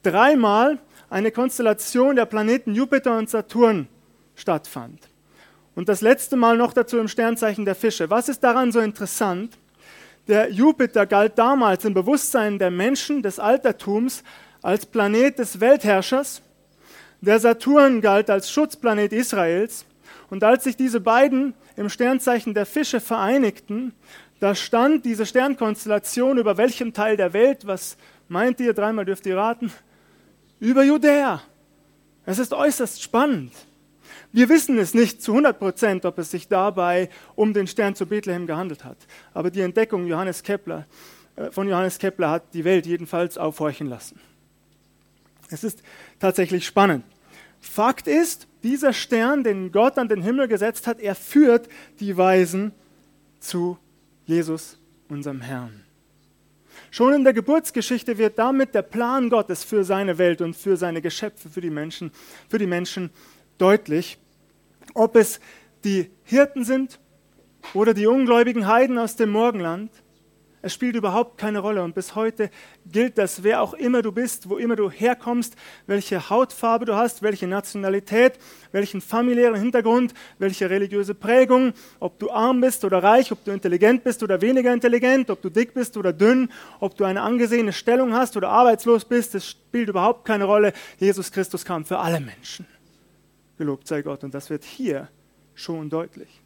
dreimal 0.03 0.79
eine 1.11 1.33
Konstellation 1.33 2.17
der 2.17 2.27
Planeten 2.27 2.75
Jupiter 2.75 3.19
und 3.19 3.29
Saturn 3.29 3.89
stattfand. 4.37 5.09
Und 5.75 5.89
das 5.89 6.01
letzte 6.01 6.37
Mal 6.37 6.57
noch 6.57 6.73
dazu 6.73 6.99
im 6.99 7.09
Sternzeichen 7.09 7.65
der 7.65 7.75
Fische. 7.75 8.09
Was 8.11 8.29
ist 8.29 8.43
daran 8.43 8.73
so 8.73 8.81
interessant? 8.81 9.59
Der 10.29 10.51
Jupiter 10.51 11.07
galt 11.07 11.39
damals 11.39 11.85
im 11.85 11.95
Bewusstsein 11.95 12.59
der 12.59 12.71
Menschen 12.71 13.23
des 13.23 13.39
Altertums 13.39 14.23
als 14.63 14.87
Planet 14.87 15.39
des 15.39 15.61
Weltherrschers. 15.61 16.43
Der 17.21 17.39
Saturn 17.39 18.01
galt 18.01 18.31
als 18.31 18.51
Schutzplanet 18.51 19.13
Israels. 19.13 19.85
Und 20.31 20.45
als 20.45 20.65
sich 20.65 20.77
diese 20.77 21.01
beiden 21.01 21.55
im 21.77 21.89
Sternzeichen 21.89 22.55
der 22.55 22.67
Fische 22.67 23.01
vereinigten, 23.01 23.93
da 24.39 24.55
stand 24.55 25.05
diese 25.05 25.27
Sternkonstellation 25.27 26.39
über 26.39 26.57
welchem 26.57 26.93
Teil 26.93 27.17
der 27.17 27.33
Welt, 27.33 27.67
was 27.67 27.97
meint 28.29 28.61
ihr, 28.61 28.73
dreimal 28.73 29.05
dürft 29.05 29.27
ihr 29.27 29.37
raten, 29.37 29.71
über 30.61 30.83
Judäa. 30.83 31.43
Es 32.25 32.39
ist 32.39 32.53
äußerst 32.53 33.03
spannend. 33.03 33.53
Wir 34.33 34.49
wissen 34.49 34.79
es 34.79 34.95
nicht 34.95 35.23
zu 35.23 35.33
100 35.33 35.59
Prozent, 35.59 36.05
ob 36.05 36.19
es 36.19 36.31
sich 36.31 36.49
dabei 36.49 37.11
um 37.35 37.53
den 37.53 37.67
Stern 37.67 37.95
zu 37.95 38.07
Bethlehem 38.07 38.47
gehandelt 38.47 38.85
hat. 38.85 38.97
Aber 39.35 39.51
die 39.51 39.61
Entdeckung 39.61 40.07
Johannes 40.07 40.43
Kepler, 40.43 40.87
äh, 41.37 41.51
von 41.51 41.69
Johannes 41.69 41.99
Kepler 41.99 42.31
hat 42.31 42.55
die 42.55 42.65
Welt 42.65 42.87
jedenfalls 42.87 43.37
aufhorchen 43.37 43.89
lassen. 43.89 44.21
Es 45.51 45.65
ist 45.65 45.83
tatsächlich 46.19 46.67
spannend. 46.67 47.05
Fakt 47.61 48.07
ist, 48.07 48.47
dieser 48.63 48.93
Stern, 48.93 49.45
den 49.45 49.73
Gott 49.73 49.99
an 49.99 50.09
den 50.09 50.23
Himmel 50.23 50.49
gesetzt 50.49 50.87
hat, 50.87 51.01
er 51.01 51.15
führt 51.15 51.69
die 51.99 52.17
Weisen 52.17 52.73
zu 53.39 53.79
Jesus, 54.27 54.79
unserem 55.09 55.41
Herrn. 55.41 55.85
Schon 56.91 57.15
in 57.15 57.25
der 57.25 57.33
Geburtsgeschichte 57.33 58.19
wird 58.19 58.39
damit 58.39 58.75
der 58.75 58.83
Plan 58.83 59.29
Gottes 59.29 59.65
für 59.65 59.85
seine 59.85 60.19
Welt 60.19 60.41
und 60.41 60.57
für 60.57 60.77
seine 60.77 61.03
Geschöpfe, 61.03 61.49
für 61.49 61.61
die 61.61 61.71
Menschen, 61.71 62.11
für 62.49 62.59
die 62.59 62.67
Menschen 62.67 63.11
deutlich. 63.59 64.19
Ob 64.95 65.17
es 65.17 65.41
die 65.85 66.11
Hirten 66.25 66.65
sind 66.65 66.99
oder 67.75 67.95
die 67.95 68.07
ungläubigen 68.07 68.67
Heiden 68.67 68.99
aus 68.99 69.17
dem 69.17 69.31
Morgenland, 69.31 69.91
Es 70.63 70.75
spielt 70.75 70.95
überhaupt 70.95 71.39
keine 71.39 71.61
Rolle 71.61 71.83
und 71.83 71.95
bis 71.95 72.15
heute 72.15 72.51
gilt 72.85 73.17
das, 73.17 73.43
wer 73.43 73.63
auch 73.63 73.73
immer 73.73 74.03
du 74.03 74.13
bist, 74.13 74.51
wo 74.51 74.59
immer 74.59 74.77
du 74.77 74.91
herkommst, 74.91 75.57
welche 75.87 76.29
Hautfarbe 76.29 76.85
du 76.85 76.95
hast, 76.97 77.23
welche 77.23 77.47
Nationalität, 77.47 78.39
welchen 78.71 79.01
familiären 79.01 79.57
Hintergrund, 79.57 80.13
welche 80.39 80.69
religiöse 80.69 81.15
Prägung, 81.15 81.73
ob 81.99 82.19
du 82.19 82.31
arm 82.31 82.61
bist 82.61 82.85
oder 82.85 83.03
reich, 83.03 83.33
ob 83.33 83.43
du 83.45 83.53
intelligent 83.53 84.05
bist 84.05 84.23
oder 84.23 84.43
weniger 84.43 84.73
intelligent, 84.73 85.31
ob 85.31 85.41
du 85.41 85.49
dick 85.49 85.73
bist 85.73 85.97
oder 85.97 86.13
dünn, 86.13 86.51
ob 86.79 86.95
du 86.95 87.05
eine 87.05 87.23
angesehene 87.23 87.73
Stellung 87.73 88.13
hast 88.13 88.37
oder 88.37 88.51
arbeitslos 88.51 89.07
bist, 89.07 89.35
es 89.35 89.49
spielt 89.49 89.89
überhaupt 89.89 90.27
keine 90.27 90.45
Rolle. 90.45 90.75
Jesus 90.99 91.33
Christus 91.33 91.65
kam 91.65 91.87
für 91.87 91.99
alle 91.99 92.21
Menschen. 92.21 92.67
Gelobt 93.57 93.89
sei 93.89 94.03
Gott 94.03 94.25
und 94.25 94.35
das 94.35 94.51
wird 94.51 94.65
hier 94.65 95.09
schon 95.55 95.89
deutlich. 95.89 96.43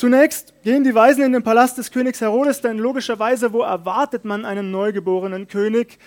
Zunächst 0.00 0.54
gehen 0.62 0.82
die 0.82 0.94
Weisen 0.94 1.22
in 1.24 1.34
den 1.34 1.42
Palast 1.42 1.76
des 1.76 1.90
Königs 1.90 2.22
Herodes, 2.22 2.62
denn 2.62 2.78
logischerweise, 2.78 3.52
wo 3.52 3.60
erwartet 3.60 4.24
man 4.24 4.46
einen 4.46 4.70
neugeborenen 4.70 5.46
König? 5.46 5.98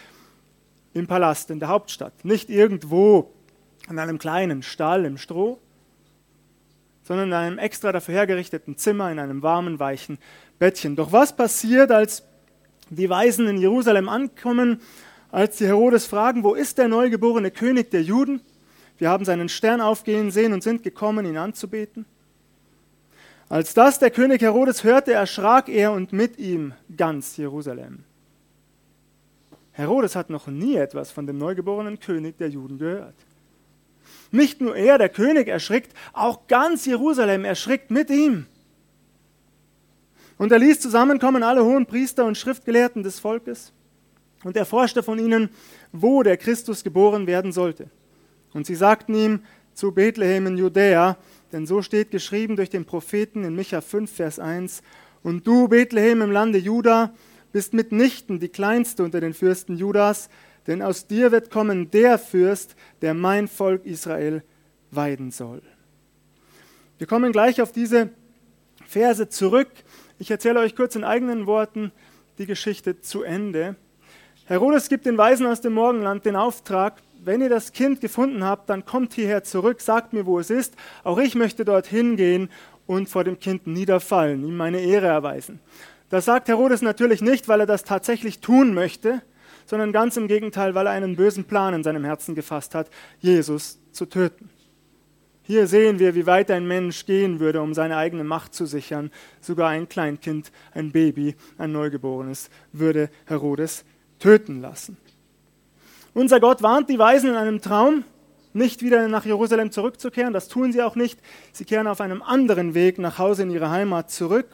Im 0.95 1.05
Palast, 1.05 1.51
in 1.51 1.59
der 1.59 1.69
Hauptstadt. 1.69 2.25
Nicht 2.25 2.49
irgendwo 2.49 3.31
in 3.87 3.99
einem 3.99 4.17
kleinen 4.17 4.63
Stall 4.63 5.05
im 5.05 5.19
Stroh, 5.19 5.59
sondern 7.03 7.27
in 7.27 7.33
einem 7.35 7.59
extra 7.59 7.91
dafür 7.91 8.15
hergerichteten 8.15 8.77
Zimmer, 8.77 9.11
in 9.11 9.19
einem 9.19 9.43
warmen, 9.43 9.77
weichen 9.77 10.17
Bettchen. 10.57 10.95
Doch 10.95 11.11
was 11.11 11.35
passiert, 11.35 11.91
als 11.91 12.23
die 12.89 13.11
Weisen 13.11 13.47
in 13.47 13.59
Jerusalem 13.59 14.09
ankommen, 14.09 14.81
als 15.31 15.57
die 15.57 15.67
Herodes 15.67 16.07
fragen, 16.07 16.43
wo 16.43 16.55
ist 16.55 16.79
der 16.79 16.87
neugeborene 16.87 17.51
König 17.51 17.91
der 17.91 18.01
Juden? 18.01 18.41
Wir 18.97 19.11
haben 19.11 19.23
seinen 19.23 19.49
Stern 19.49 19.81
aufgehen 19.81 20.31
sehen 20.31 20.51
und 20.51 20.63
sind 20.63 20.81
gekommen, 20.81 21.27
ihn 21.27 21.37
anzubeten. 21.37 22.07
Als 23.53 23.75
das 23.75 23.99
der 23.99 24.09
König 24.09 24.41
Herodes 24.41 24.83
hörte, 24.83 25.13
erschrak 25.13 25.69
er 25.69 25.91
und 25.91 26.11
mit 26.11 26.39
ihm 26.39 26.73
ganz 26.97 27.37
Jerusalem. 27.37 28.03
Herodes 29.73 30.15
hat 30.15 30.31
noch 30.31 30.47
nie 30.47 30.75
etwas 30.75 31.11
von 31.11 31.27
dem 31.27 31.37
neugeborenen 31.37 31.99
König 31.99 32.35
der 32.39 32.49
Juden 32.49 32.79
gehört. 32.79 33.13
Nicht 34.31 34.59
nur 34.59 34.75
er, 34.75 34.97
der 34.97 35.09
König, 35.09 35.47
erschrickt, 35.47 35.95
auch 36.13 36.47
ganz 36.47 36.87
Jerusalem 36.87 37.45
erschrickt 37.45 37.91
mit 37.91 38.09
ihm. 38.09 38.47
Und 40.39 40.51
er 40.51 40.57
ließ 40.57 40.79
zusammenkommen 40.79 41.43
alle 41.43 41.63
hohen 41.63 41.85
Priester 41.85 42.25
und 42.25 42.39
Schriftgelehrten 42.39 43.03
des 43.03 43.19
Volkes 43.19 43.71
und 44.43 44.57
erforschte 44.57 45.03
von 45.03 45.19
ihnen, 45.19 45.49
wo 45.91 46.23
der 46.23 46.37
Christus 46.37 46.83
geboren 46.83 47.27
werden 47.27 47.51
sollte. 47.51 47.91
Und 48.51 48.65
sie 48.65 48.73
sagten 48.73 49.13
ihm 49.13 49.43
zu 49.75 49.91
Bethlehem 49.91 50.47
in 50.47 50.57
Judäa, 50.57 51.17
denn 51.53 51.67
so 51.67 51.81
steht 51.81 52.11
geschrieben 52.11 52.55
durch 52.55 52.69
den 52.69 52.83
Propheten 52.83 53.43
in 53.43 53.55
Micha 53.55 53.79
5, 53.79 54.11
Vers 54.11 54.39
1, 54.39 54.81
Und 55.21 55.47
du, 55.47 55.69
Bethlehem 55.69 56.21
im 56.21 56.31
Lande 56.31 56.57
Juda, 56.57 57.13
bist 57.53 57.73
mitnichten 57.73 58.39
die 58.39 58.49
kleinste 58.49 59.03
unter 59.03 59.21
den 59.21 59.33
Fürsten 59.33 59.77
Judas, 59.77 60.29
denn 60.65 60.81
aus 60.81 61.07
dir 61.07 61.31
wird 61.31 61.51
kommen 61.51 61.91
der 61.91 62.17
Fürst, 62.17 62.75
der 63.01 63.13
mein 63.13 63.47
Volk 63.47 63.85
Israel 63.85 64.43
weiden 64.91 65.31
soll. 65.31 65.61
Wir 66.97 67.07
kommen 67.07 67.31
gleich 67.31 67.61
auf 67.61 67.71
diese 67.71 68.09
Verse 68.87 69.29
zurück. 69.29 69.69
Ich 70.17 70.31
erzähle 70.31 70.59
euch 70.59 70.75
kurz 70.75 70.95
in 70.95 71.03
eigenen 71.03 71.45
Worten 71.45 71.91
die 72.39 72.45
Geschichte 72.47 72.99
zu 73.01 73.21
Ende. 73.21 73.75
Herodes 74.45 74.89
gibt 74.89 75.05
den 75.05 75.17
Weisen 75.17 75.45
aus 75.45 75.61
dem 75.61 75.73
Morgenland 75.73 76.25
den 76.25 76.35
Auftrag, 76.35 77.01
wenn 77.25 77.41
ihr 77.41 77.49
das 77.49 77.71
Kind 77.71 78.01
gefunden 78.01 78.43
habt, 78.43 78.69
dann 78.69 78.85
kommt 78.85 79.13
hierher 79.13 79.43
zurück, 79.43 79.81
sagt 79.81 80.13
mir, 80.13 80.25
wo 80.25 80.39
es 80.39 80.49
ist. 80.49 80.75
Auch 81.03 81.17
ich 81.17 81.35
möchte 81.35 81.65
dorthin 81.65 82.15
gehen 82.15 82.49
und 82.85 83.09
vor 83.09 83.23
dem 83.23 83.39
Kind 83.39 83.67
niederfallen, 83.67 84.45
ihm 84.45 84.57
meine 84.57 84.79
Ehre 84.79 85.07
erweisen. 85.07 85.59
Das 86.09 86.25
sagt 86.25 86.47
Herodes 86.47 86.81
natürlich 86.81 87.21
nicht, 87.21 87.47
weil 87.47 87.61
er 87.61 87.65
das 87.65 87.83
tatsächlich 87.83 88.39
tun 88.39 88.73
möchte, 88.73 89.21
sondern 89.65 89.91
ganz 89.91 90.17
im 90.17 90.27
Gegenteil, 90.27 90.75
weil 90.75 90.87
er 90.87 90.91
einen 90.91 91.15
bösen 91.15 91.45
Plan 91.45 91.73
in 91.73 91.83
seinem 91.83 92.03
Herzen 92.03 92.35
gefasst 92.35 92.75
hat, 92.75 92.89
Jesus 93.19 93.79
zu 93.91 94.05
töten. 94.05 94.49
Hier 95.45 95.67
sehen 95.67 95.99
wir, 95.99 96.15
wie 96.15 96.25
weit 96.25 96.51
ein 96.51 96.67
Mensch 96.67 97.05
gehen 97.05 97.39
würde, 97.39 97.61
um 97.61 97.73
seine 97.73 97.97
eigene 97.97 98.23
Macht 98.23 98.53
zu 98.53 98.65
sichern. 98.65 99.11
Sogar 99.41 99.69
ein 99.69 99.89
Kleinkind, 99.89 100.51
ein 100.73 100.91
Baby, 100.91 101.35
ein 101.57 101.73
Neugeborenes 101.73 102.49
würde 102.71 103.09
Herodes 103.25 103.83
töten 104.19 104.61
lassen. 104.61 104.97
Unser 106.13 106.39
Gott 106.39 106.61
warnt 106.61 106.89
die 106.89 106.99
Weisen 106.99 107.31
in 107.31 107.35
einem 107.35 107.59
Traum, 107.59 108.03
nicht 108.53 108.83
wieder 108.83 109.07
nach 109.07 109.25
Jerusalem 109.25 109.71
zurückzukehren. 109.71 110.31
Das 110.31 110.47
tun 110.47 110.71
sie 110.71 110.83
auch 110.83 110.95
nicht. 110.95 111.19
Sie 111.51 111.65
kehren 111.65 111.87
auf 111.87 112.01
einem 112.01 112.21
anderen 112.21 112.75
Weg 112.75 112.99
nach 112.99 113.17
Hause 113.17 113.43
in 113.43 113.49
ihre 113.49 113.71
Heimat 113.71 114.11
zurück. 114.11 114.47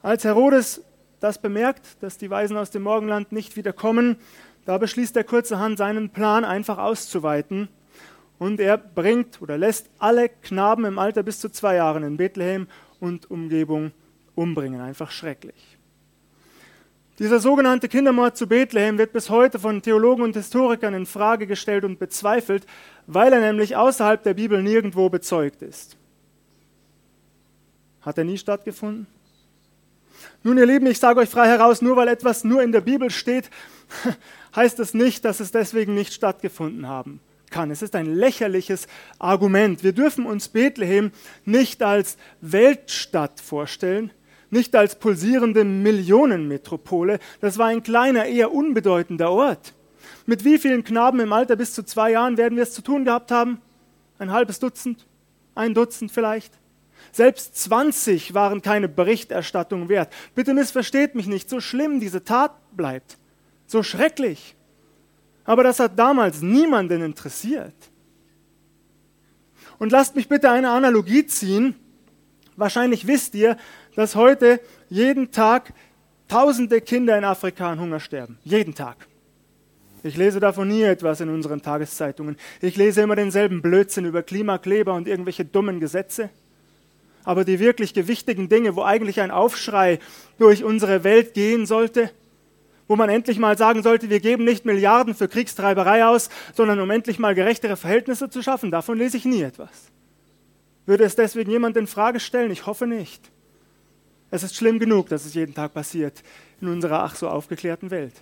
Als 0.00 0.24
Herodes 0.24 0.82
das 1.20 1.40
bemerkt, 1.40 2.02
dass 2.02 2.16
die 2.16 2.30
Weisen 2.30 2.56
aus 2.56 2.70
dem 2.70 2.82
Morgenland 2.82 3.30
nicht 3.32 3.56
wieder 3.56 3.74
kommen, 3.74 4.16
da 4.64 4.78
beschließt 4.78 5.16
er 5.16 5.24
kurzerhand 5.24 5.78
seinen 5.78 6.10
Plan 6.10 6.44
einfach 6.44 6.78
auszuweiten. 6.78 7.68
Und 8.38 8.58
er 8.58 8.78
bringt 8.78 9.40
oder 9.42 9.58
lässt 9.58 9.90
alle 9.98 10.28
Knaben 10.28 10.84
im 10.84 10.98
Alter 10.98 11.22
bis 11.22 11.40
zu 11.40 11.50
zwei 11.50 11.76
Jahren 11.76 12.04
in 12.04 12.16
Bethlehem 12.16 12.68
und 13.00 13.30
Umgebung 13.30 13.92
umbringen. 14.34 14.80
Einfach 14.80 15.10
schrecklich. 15.10 15.75
Dieser 17.18 17.40
sogenannte 17.40 17.88
Kindermord 17.88 18.36
zu 18.36 18.46
Bethlehem 18.46 18.98
wird 18.98 19.12
bis 19.12 19.30
heute 19.30 19.58
von 19.58 19.80
Theologen 19.80 20.22
und 20.22 20.36
Historikern 20.36 20.92
in 20.92 21.06
Frage 21.06 21.46
gestellt 21.46 21.84
und 21.84 21.98
bezweifelt, 21.98 22.66
weil 23.06 23.32
er 23.32 23.40
nämlich 23.40 23.74
außerhalb 23.74 24.22
der 24.22 24.34
Bibel 24.34 24.62
nirgendwo 24.62 25.08
bezeugt 25.08 25.62
ist. 25.62 25.96
Hat 28.02 28.18
er 28.18 28.24
nie 28.24 28.36
stattgefunden? 28.36 29.06
Nun, 30.42 30.58
ihr 30.58 30.66
Lieben, 30.66 30.86
ich 30.86 30.98
sage 30.98 31.20
euch 31.20 31.30
frei 31.30 31.48
heraus, 31.48 31.80
nur 31.80 31.96
weil 31.96 32.08
etwas 32.08 32.44
nur 32.44 32.62
in 32.62 32.70
der 32.70 32.82
Bibel 32.82 33.10
steht, 33.10 33.50
heißt 34.56 34.78
es 34.78 34.92
nicht, 34.92 35.24
dass 35.24 35.40
es 35.40 35.50
deswegen 35.50 35.94
nicht 35.94 36.12
stattgefunden 36.12 36.86
haben 36.86 37.20
kann. 37.50 37.70
Es 37.70 37.80
ist 37.80 37.96
ein 37.96 38.06
lächerliches 38.06 38.86
Argument. 39.18 39.82
Wir 39.82 39.92
dürfen 39.92 40.26
uns 40.26 40.48
Bethlehem 40.48 41.12
nicht 41.44 41.82
als 41.82 42.18
Weltstadt 42.40 43.40
vorstellen, 43.40 44.10
nicht 44.50 44.74
als 44.74 44.98
pulsierende 44.98 45.64
Millionenmetropole, 45.64 47.18
das 47.40 47.58
war 47.58 47.66
ein 47.66 47.82
kleiner, 47.82 48.26
eher 48.26 48.52
unbedeutender 48.52 49.30
Ort. 49.30 49.74
Mit 50.26 50.44
wie 50.44 50.58
vielen 50.58 50.84
Knaben 50.84 51.20
im 51.20 51.32
Alter 51.32 51.56
bis 51.56 51.72
zu 51.74 51.84
zwei 51.84 52.12
Jahren 52.12 52.36
werden 52.36 52.56
wir 52.56 52.62
es 52.62 52.72
zu 52.72 52.82
tun 52.82 53.04
gehabt 53.04 53.30
haben? 53.30 53.60
Ein 54.18 54.32
halbes 54.32 54.58
Dutzend? 54.58 55.06
Ein 55.54 55.74
Dutzend 55.74 56.10
vielleicht? 56.10 56.52
Selbst 57.12 57.56
20 57.56 58.34
waren 58.34 58.62
keine 58.62 58.88
Berichterstattung 58.88 59.88
wert. 59.88 60.12
Bitte 60.34 60.52
missversteht 60.54 61.14
mich 61.14 61.26
nicht, 61.26 61.48
so 61.48 61.60
schlimm 61.60 62.00
diese 62.00 62.24
Tat 62.24 62.52
bleibt, 62.76 63.18
so 63.66 63.82
schrecklich. 63.82 64.54
Aber 65.44 65.62
das 65.62 65.78
hat 65.78 65.98
damals 65.98 66.42
niemanden 66.42 67.02
interessiert. 67.02 67.74
Und 69.78 69.92
lasst 69.92 70.16
mich 70.16 70.28
bitte 70.28 70.50
eine 70.50 70.70
Analogie 70.70 71.26
ziehen. 71.26 71.74
Wahrscheinlich 72.56 73.06
wisst 73.06 73.34
ihr, 73.34 73.56
dass 73.96 74.14
heute 74.14 74.60
jeden 74.88 75.32
Tag 75.32 75.72
tausende 76.28 76.80
Kinder 76.80 77.18
in 77.18 77.24
Afrika 77.24 77.72
an 77.72 77.80
Hunger 77.80 77.98
sterben. 77.98 78.38
Jeden 78.44 78.74
Tag. 78.74 79.08
Ich 80.02 80.16
lese 80.16 80.38
davon 80.38 80.68
nie 80.68 80.82
etwas 80.82 81.20
in 81.20 81.30
unseren 81.30 81.62
Tageszeitungen. 81.62 82.36
Ich 82.60 82.76
lese 82.76 83.02
immer 83.02 83.16
denselben 83.16 83.62
Blödsinn 83.62 84.04
über 84.04 84.22
Klimakleber 84.22 84.94
und 84.94 85.08
irgendwelche 85.08 85.44
dummen 85.44 85.80
Gesetze. 85.80 86.30
Aber 87.24 87.44
die 87.44 87.58
wirklich 87.58 87.92
gewichtigen 87.92 88.48
Dinge, 88.48 88.76
wo 88.76 88.82
eigentlich 88.82 89.20
ein 89.20 89.32
Aufschrei 89.32 89.98
durch 90.38 90.62
unsere 90.62 91.02
Welt 91.02 91.34
gehen 91.34 91.66
sollte, 91.66 92.10
wo 92.86 92.94
man 92.94 93.08
endlich 93.08 93.40
mal 93.40 93.58
sagen 93.58 93.82
sollte, 93.82 94.10
wir 94.10 94.20
geben 94.20 94.44
nicht 94.44 94.64
Milliarden 94.64 95.14
für 95.14 95.26
Kriegstreiberei 95.26 96.04
aus, 96.04 96.28
sondern 96.54 96.78
um 96.78 96.88
endlich 96.90 97.18
mal 97.18 97.34
gerechtere 97.34 97.76
Verhältnisse 97.76 98.30
zu 98.30 98.42
schaffen, 98.42 98.70
davon 98.70 98.98
lese 98.98 99.16
ich 99.16 99.24
nie 99.24 99.42
etwas. 99.42 99.90
Würde 100.84 101.02
es 101.02 101.16
deswegen 101.16 101.50
jemand 101.50 101.76
in 101.76 101.88
Frage 101.88 102.20
stellen? 102.20 102.52
Ich 102.52 102.66
hoffe 102.66 102.86
nicht. 102.86 103.32
Es 104.30 104.42
ist 104.42 104.56
schlimm 104.56 104.78
genug, 104.78 105.08
dass 105.08 105.24
es 105.24 105.34
jeden 105.34 105.54
Tag 105.54 105.72
passiert 105.72 106.22
in 106.60 106.68
unserer 106.68 107.04
ach 107.04 107.14
so 107.14 107.28
aufgeklärten 107.28 107.90
Welt. 107.90 108.14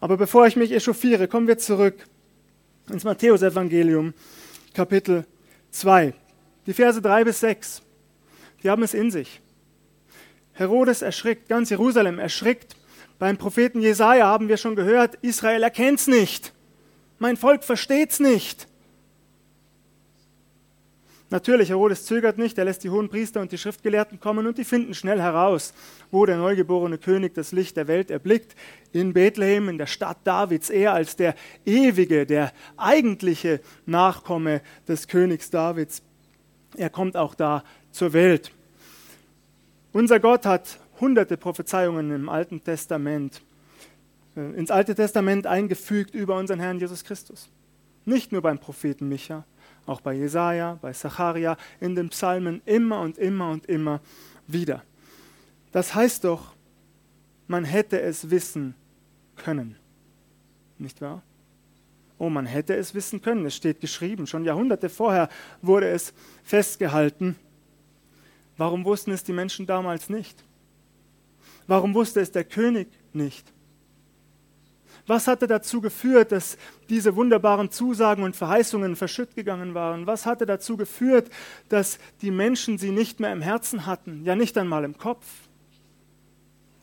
Aber 0.00 0.16
bevor 0.16 0.46
ich 0.46 0.56
mich 0.56 0.72
echauffiere, 0.72 1.28
kommen 1.28 1.46
wir 1.46 1.58
zurück 1.58 2.06
ins 2.90 3.04
Matthäusevangelium, 3.04 4.12
Kapitel 4.74 5.24
2. 5.70 6.12
Die 6.66 6.74
Verse 6.74 7.00
3 7.00 7.24
bis 7.24 7.40
6. 7.40 7.82
Die 8.62 8.70
haben 8.70 8.82
es 8.82 8.94
in 8.94 9.10
sich. 9.10 9.40
Herodes 10.52 11.02
erschrickt, 11.02 11.48
ganz 11.48 11.70
Jerusalem 11.70 12.18
erschrickt. 12.18 12.76
Beim 13.18 13.36
Propheten 13.36 13.80
Jesaja 13.80 14.26
haben 14.26 14.48
wir 14.48 14.56
schon 14.56 14.76
gehört, 14.76 15.16
Israel 15.22 15.62
erkennt's 15.62 16.06
nicht. 16.06 16.52
Mein 17.18 17.36
Volk 17.36 17.64
versteht's 17.64 18.20
nicht. 18.20 18.68
Natürlich, 21.34 21.70
Herodes 21.70 22.06
zögert 22.06 22.38
nicht, 22.38 22.58
er 22.58 22.64
lässt 22.64 22.84
die 22.84 22.90
hohen 22.90 23.08
Priester 23.08 23.40
und 23.40 23.50
die 23.50 23.58
Schriftgelehrten 23.58 24.20
kommen 24.20 24.46
und 24.46 24.56
die 24.56 24.62
finden 24.62 24.94
schnell 24.94 25.20
heraus, 25.20 25.74
wo 26.12 26.24
der 26.26 26.36
neugeborene 26.36 26.96
König 26.96 27.34
das 27.34 27.50
Licht 27.50 27.76
der 27.76 27.88
Welt 27.88 28.12
erblickt. 28.12 28.54
In 28.92 29.12
Bethlehem, 29.12 29.68
in 29.68 29.76
der 29.76 29.88
Stadt 29.88 30.18
Davids, 30.22 30.70
er 30.70 30.92
als 30.92 31.16
der 31.16 31.34
ewige, 31.66 32.24
der 32.24 32.52
eigentliche 32.76 33.60
Nachkomme 33.84 34.62
des 34.86 35.08
Königs 35.08 35.50
Davids. 35.50 36.02
Er 36.76 36.88
kommt 36.88 37.16
auch 37.16 37.34
da 37.34 37.64
zur 37.90 38.12
Welt. 38.12 38.52
Unser 39.92 40.20
Gott 40.20 40.46
hat 40.46 40.78
hunderte 41.00 41.36
Prophezeiungen 41.36 42.12
im 42.12 42.28
Alten 42.28 42.62
Testament, 42.62 43.42
äh, 44.36 44.52
ins 44.56 44.70
Alte 44.70 44.94
Testament 44.94 45.48
eingefügt 45.48 46.14
über 46.14 46.36
unseren 46.36 46.60
Herrn 46.60 46.78
Jesus 46.78 47.02
Christus. 47.02 47.48
Nicht 48.04 48.30
nur 48.30 48.40
beim 48.40 48.60
Propheten 48.60 49.08
Micha, 49.08 49.44
auch 49.86 50.00
bei 50.00 50.14
Jesaja, 50.14 50.78
bei 50.80 50.92
Zacharia, 50.92 51.56
in 51.80 51.94
den 51.94 52.08
Psalmen 52.08 52.62
immer 52.64 53.00
und 53.00 53.18
immer 53.18 53.50
und 53.50 53.66
immer 53.66 54.00
wieder. 54.46 54.82
Das 55.72 55.94
heißt 55.94 56.24
doch, 56.24 56.54
man 57.46 57.64
hätte 57.64 58.00
es 58.00 58.30
wissen 58.30 58.74
können. 59.36 59.76
Nicht 60.78 61.00
wahr? 61.00 61.22
Oh, 62.18 62.30
man 62.30 62.46
hätte 62.46 62.74
es 62.74 62.94
wissen 62.94 63.20
können. 63.20 63.44
Es 63.44 63.56
steht 63.56 63.80
geschrieben. 63.80 64.26
Schon 64.26 64.44
Jahrhunderte 64.44 64.88
vorher 64.88 65.28
wurde 65.62 65.88
es 65.88 66.14
festgehalten. 66.42 67.36
Warum 68.56 68.84
wussten 68.84 69.10
es 69.10 69.24
die 69.24 69.32
Menschen 69.32 69.66
damals 69.66 70.08
nicht? 70.08 70.44
Warum 71.66 71.94
wusste 71.94 72.20
es 72.20 72.30
der 72.30 72.44
König 72.44 72.88
nicht? 73.12 73.53
Was 75.06 75.26
hatte 75.26 75.46
dazu 75.46 75.80
geführt, 75.80 76.32
dass 76.32 76.56
diese 76.88 77.14
wunderbaren 77.14 77.70
Zusagen 77.70 78.22
und 78.22 78.36
Verheißungen 78.36 78.96
verschütt 78.96 79.34
gegangen 79.34 79.74
waren? 79.74 80.06
Was 80.06 80.24
hatte 80.24 80.46
dazu 80.46 80.76
geführt, 80.76 81.30
dass 81.68 81.98
die 82.22 82.30
Menschen 82.30 82.78
sie 82.78 82.90
nicht 82.90 83.20
mehr 83.20 83.32
im 83.32 83.42
Herzen 83.42 83.84
hatten, 83.84 84.24
ja 84.24 84.34
nicht 84.34 84.56
einmal 84.56 84.84
im 84.84 84.96
Kopf? 84.96 85.26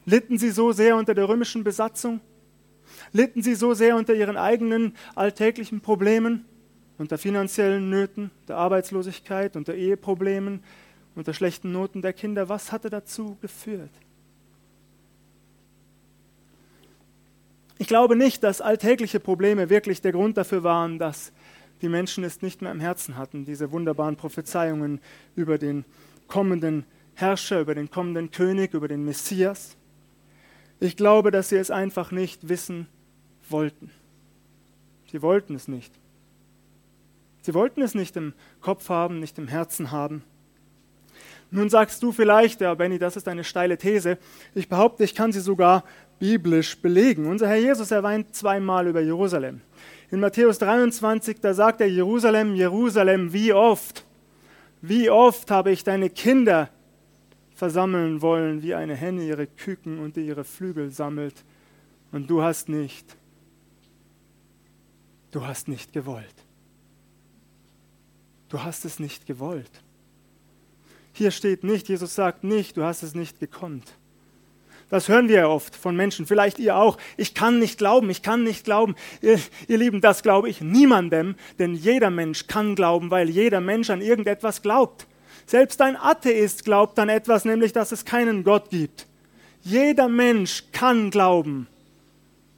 Litten 0.06 0.38
sie 0.38 0.52
so 0.52 0.72
sehr 0.72 0.96
unter 0.96 1.16
der 1.16 1.28
römischen 1.28 1.64
Besatzung? 1.64 2.22
Litten 3.12 3.42
sie 3.42 3.56
so 3.56 3.74
sehr 3.74 3.96
unter 3.96 4.14
ihren 4.14 4.38
eigenen 4.38 4.96
alltäglichen 5.16 5.82
Problemen, 5.82 6.46
unter 6.98 7.18
finanziellen 7.18 7.90
Nöten, 7.90 8.30
der 8.48 8.58
Arbeitslosigkeit, 8.58 9.56
unter 9.56 9.74
Eheproblemen, 9.74 10.64
unter 11.16 11.34
schlechten 11.34 11.72
Noten 11.72 12.04
der 12.04 12.14
Kinder? 12.14 12.50
Was 12.50 12.72
hatte 12.72 12.92
dazu 12.92 13.38
geführt? 13.42 13.92
Ich 17.82 17.88
glaube 17.88 18.16
nicht, 18.16 18.44
dass 18.44 18.62
alltägliche 18.62 19.20
Probleme 19.20 19.72
wirklich 19.72 20.02
der 20.02 20.12
Grund 20.12 20.38
dafür 20.38 20.62
waren, 20.64 21.00
dass 21.00 21.32
die 21.82 21.90
Menschen 21.90 22.24
es 22.24 22.44
nicht 22.44 22.62
mehr 22.62 22.72
im 22.72 22.80
Herzen 22.80 23.18
hatten, 23.18 23.44
diese 23.44 23.72
wunderbaren 23.72 24.18
Prophezeiungen 24.18 25.00
über 25.36 25.58
den 25.58 25.84
kommenden 26.28 26.86
Herrscher, 27.16 27.60
über 27.60 27.74
den 27.74 27.90
kommenden 27.90 28.30
König, 28.30 28.76
über 28.76 28.88
den 28.88 29.04
Messias. 29.04 29.78
Ich 30.80 30.96
glaube, 30.96 31.32
dass 31.32 31.50
sie 31.50 31.56
es 31.56 31.72
einfach 31.72 32.12
nicht 32.12 32.50
wissen 32.50 32.86
wollten. 33.50 33.90
Sie 35.12 35.24
wollten 35.24 35.56
es 35.56 35.68
nicht. 35.68 35.92
Sie 37.42 37.56
wollten 37.56 37.82
es 37.82 37.96
nicht 37.96 38.16
im 38.16 38.34
Kopf 38.62 38.90
haben, 38.90 39.20
nicht 39.20 39.40
im 39.40 39.48
Herzen 39.48 39.90
haben. 39.90 40.24
Nun 41.50 41.72
sagst 41.72 42.04
du 42.04 42.12
vielleicht, 42.12 42.62
ja, 42.62 42.76
Benny, 42.76 43.00
das 43.00 43.18
ist 43.18 43.28
eine 43.28 43.44
steile 43.44 43.80
These. 43.80 44.20
Ich 44.54 44.70
behaupte, 44.70 45.04
ich 45.04 45.16
kann 45.16 45.32
sie 45.32 45.42
sogar 45.42 45.84
biblisch 46.22 46.80
belegen. 46.80 47.26
Unser 47.26 47.48
Herr 47.48 47.58
Jesus 47.58 47.90
erweint 47.90 48.36
zweimal 48.36 48.86
über 48.86 49.02
Jerusalem. 49.02 49.62
In 50.12 50.20
Matthäus 50.20 50.60
23, 50.60 51.40
da 51.40 51.56
sagt 51.56 51.82
er 51.82 51.90
Jerusalem, 51.90 52.54
Jerusalem, 52.54 53.34
wie 53.34 53.52
oft, 53.52 54.06
wie 54.82 55.10
oft 55.10 55.50
habe 55.50 55.72
ich 55.72 55.84
deine 55.84 56.12
Kinder 56.12 56.70
versammeln 57.56 58.22
wollen, 58.22 58.62
wie 58.62 58.76
eine 58.76 58.96
Henne 58.96 59.24
ihre 59.24 59.48
Küken 59.48 59.98
unter 59.98 60.22
ihre 60.22 60.44
Flügel 60.44 60.92
sammelt, 60.92 61.44
und 62.12 62.30
du 62.30 62.44
hast 62.44 62.70
nicht, 62.70 63.18
du 65.32 65.48
hast 65.48 65.68
nicht 65.70 65.92
gewollt. 65.92 66.36
Du 68.50 68.62
hast 68.62 68.86
es 68.86 69.00
nicht 69.00 69.26
gewollt. 69.26 69.72
Hier 71.14 71.32
steht 71.32 71.64
nicht, 71.64 71.90
Jesus 71.90 72.14
sagt 72.14 72.44
nicht, 72.44 72.78
du 72.78 72.84
hast 72.84 73.02
es 73.02 73.16
nicht 73.16 73.40
gekonnt. 73.40 73.96
Das 74.92 75.08
hören 75.08 75.28
wir 75.28 75.38
ja 75.38 75.48
oft 75.48 75.76
von 75.76 75.96
Menschen, 75.96 76.28
vielleicht 76.28 76.60
ihr 76.60 76.76
auch. 76.76 76.98
Ich 77.18 77.34
kann 77.34 77.58
nicht 77.58 77.80
glauben, 77.80 78.12
ich 78.12 78.22
kann 78.22 78.44
nicht 78.44 78.64
glauben. 78.64 78.96
Ihr, 79.22 79.40
ihr, 79.68 79.78
Lieben, 79.80 80.02
das 80.02 80.22
glaube 80.22 80.50
ich 80.50 80.62
niemandem, 80.62 81.36
denn 81.58 81.74
jeder 81.74 82.12
Mensch 82.12 82.46
kann 82.46 82.76
glauben, 82.76 83.10
weil 83.10 83.30
jeder 83.30 83.60
Mensch 83.60 83.90
an 83.90 84.02
irgendetwas 84.02 84.62
glaubt. 84.62 85.08
Selbst 85.48 85.82
ein 85.82 85.98
Atheist 85.98 86.64
glaubt 86.64 87.00
an 87.00 87.10
etwas, 87.10 87.46
nämlich 87.46 87.74
dass 87.74 87.92
es 87.92 88.06
keinen 88.06 88.44
Gott 88.44 88.70
gibt. 88.70 89.08
Jeder 89.64 90.08
Mensch 90.08 90.66
kann 90.72 91.10
glauben, 91.10 91.68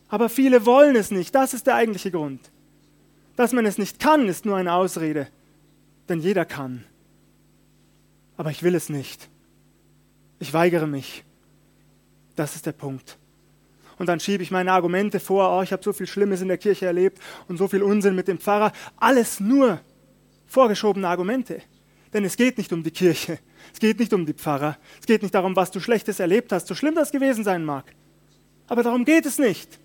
aber 0.09 0.27
viele 0.27 0.65
wollen 0.65 0.97
es 0.97 1.11
nicht. 1.11 1.33
Das 1.33 1.53
ist 1.53 1.67
der 1.67 1.75
eigentliche 1.75 2.11
Grund. 2.11 2.41
Dass 3.37 3.53
man 3.53 3.65
es 3.65 3.77
nicht 3.77 3.99
kann, 3.99 4.27
ist 4.27 4.45
nur 4.45 4.57
eine 4.57 4.73
Ausrede, 4.73 5.27
denn 6.09 6.19
jeder 6.19 6.45
kann 6.45 6.83
aber 8.37 8.51
ich 8.51 8.63
will 8.63 8.75
es 8.75 8.89
nicht. 8.89 9.29
Ich 10.39 10.53
weigere 10.53 10.87
mich. 10.87 11.23
Das 12.35 12.55
ist 12.55 12.65
der 12.65 12.71
Punkt. 12.71 13.17
Und 13.97 14.07
dann 14.07 14.19
schiebe 14.19 14.43
ich 14.43 14.51
meine 14.51 14.71
Argumente 14.71 15.19
vor, 15.19 15.57
oh, 15.57 15.61
ich 15.61 15.71
habe 15.71 15.83
so 15.83 15.93
viel 15.93 16.07
Schlimmes 16.07 16.41
in 16.41 16.47
der 16.47 16.57
Kirche 16.57 16.85
erlebt 16.85 17.19
und 17.47 17.57
so 17.57 17.67
viel 17.67 17.83
Unsinn 17.83 18.15
mit 18.15 18.27
dem 18.27 18.39
Pfarrer. 18.39 18.71
Alles 18.97 19.39
nur 19.39 19.79
vorgeschobene 20.47 21.07
Argumente. 21.07 21.61
Denn 22.13 22.25
es 22.25 22.35
geht 22.35 22.57
nicht 22.57 22.71
um 22.71 22.83
die 22.83 22.91
Kirche, 22.91 23.39
es 23.73 23.79
geht 23.79 23.99
nicht 23.99 24.13
um 24.13 24.25
die 24.25 24.33
Pfarrer, 24.33 24.77
es 24.99 25.07
geht 25.07 25.23
nicht 25.23 25.33
darum, 25.33 25.55
was 25.55 25.71
du 25.71 25.79
Schlechtes 25.79 26.19
erlebt 26.19 26.51
hast, 26.51 26.67
so 26.67 26.75
schlimm 26.75 26.93
das 26.93 27.11
gewesen 27.11 27.43
sein 27.43 27.65
mag. 27.65 27.85
Aber 28.67 28.83
darum 28.83 29.03
geht 29.03 29.25
es 29.25 29.39
nicht. 29.39 29.79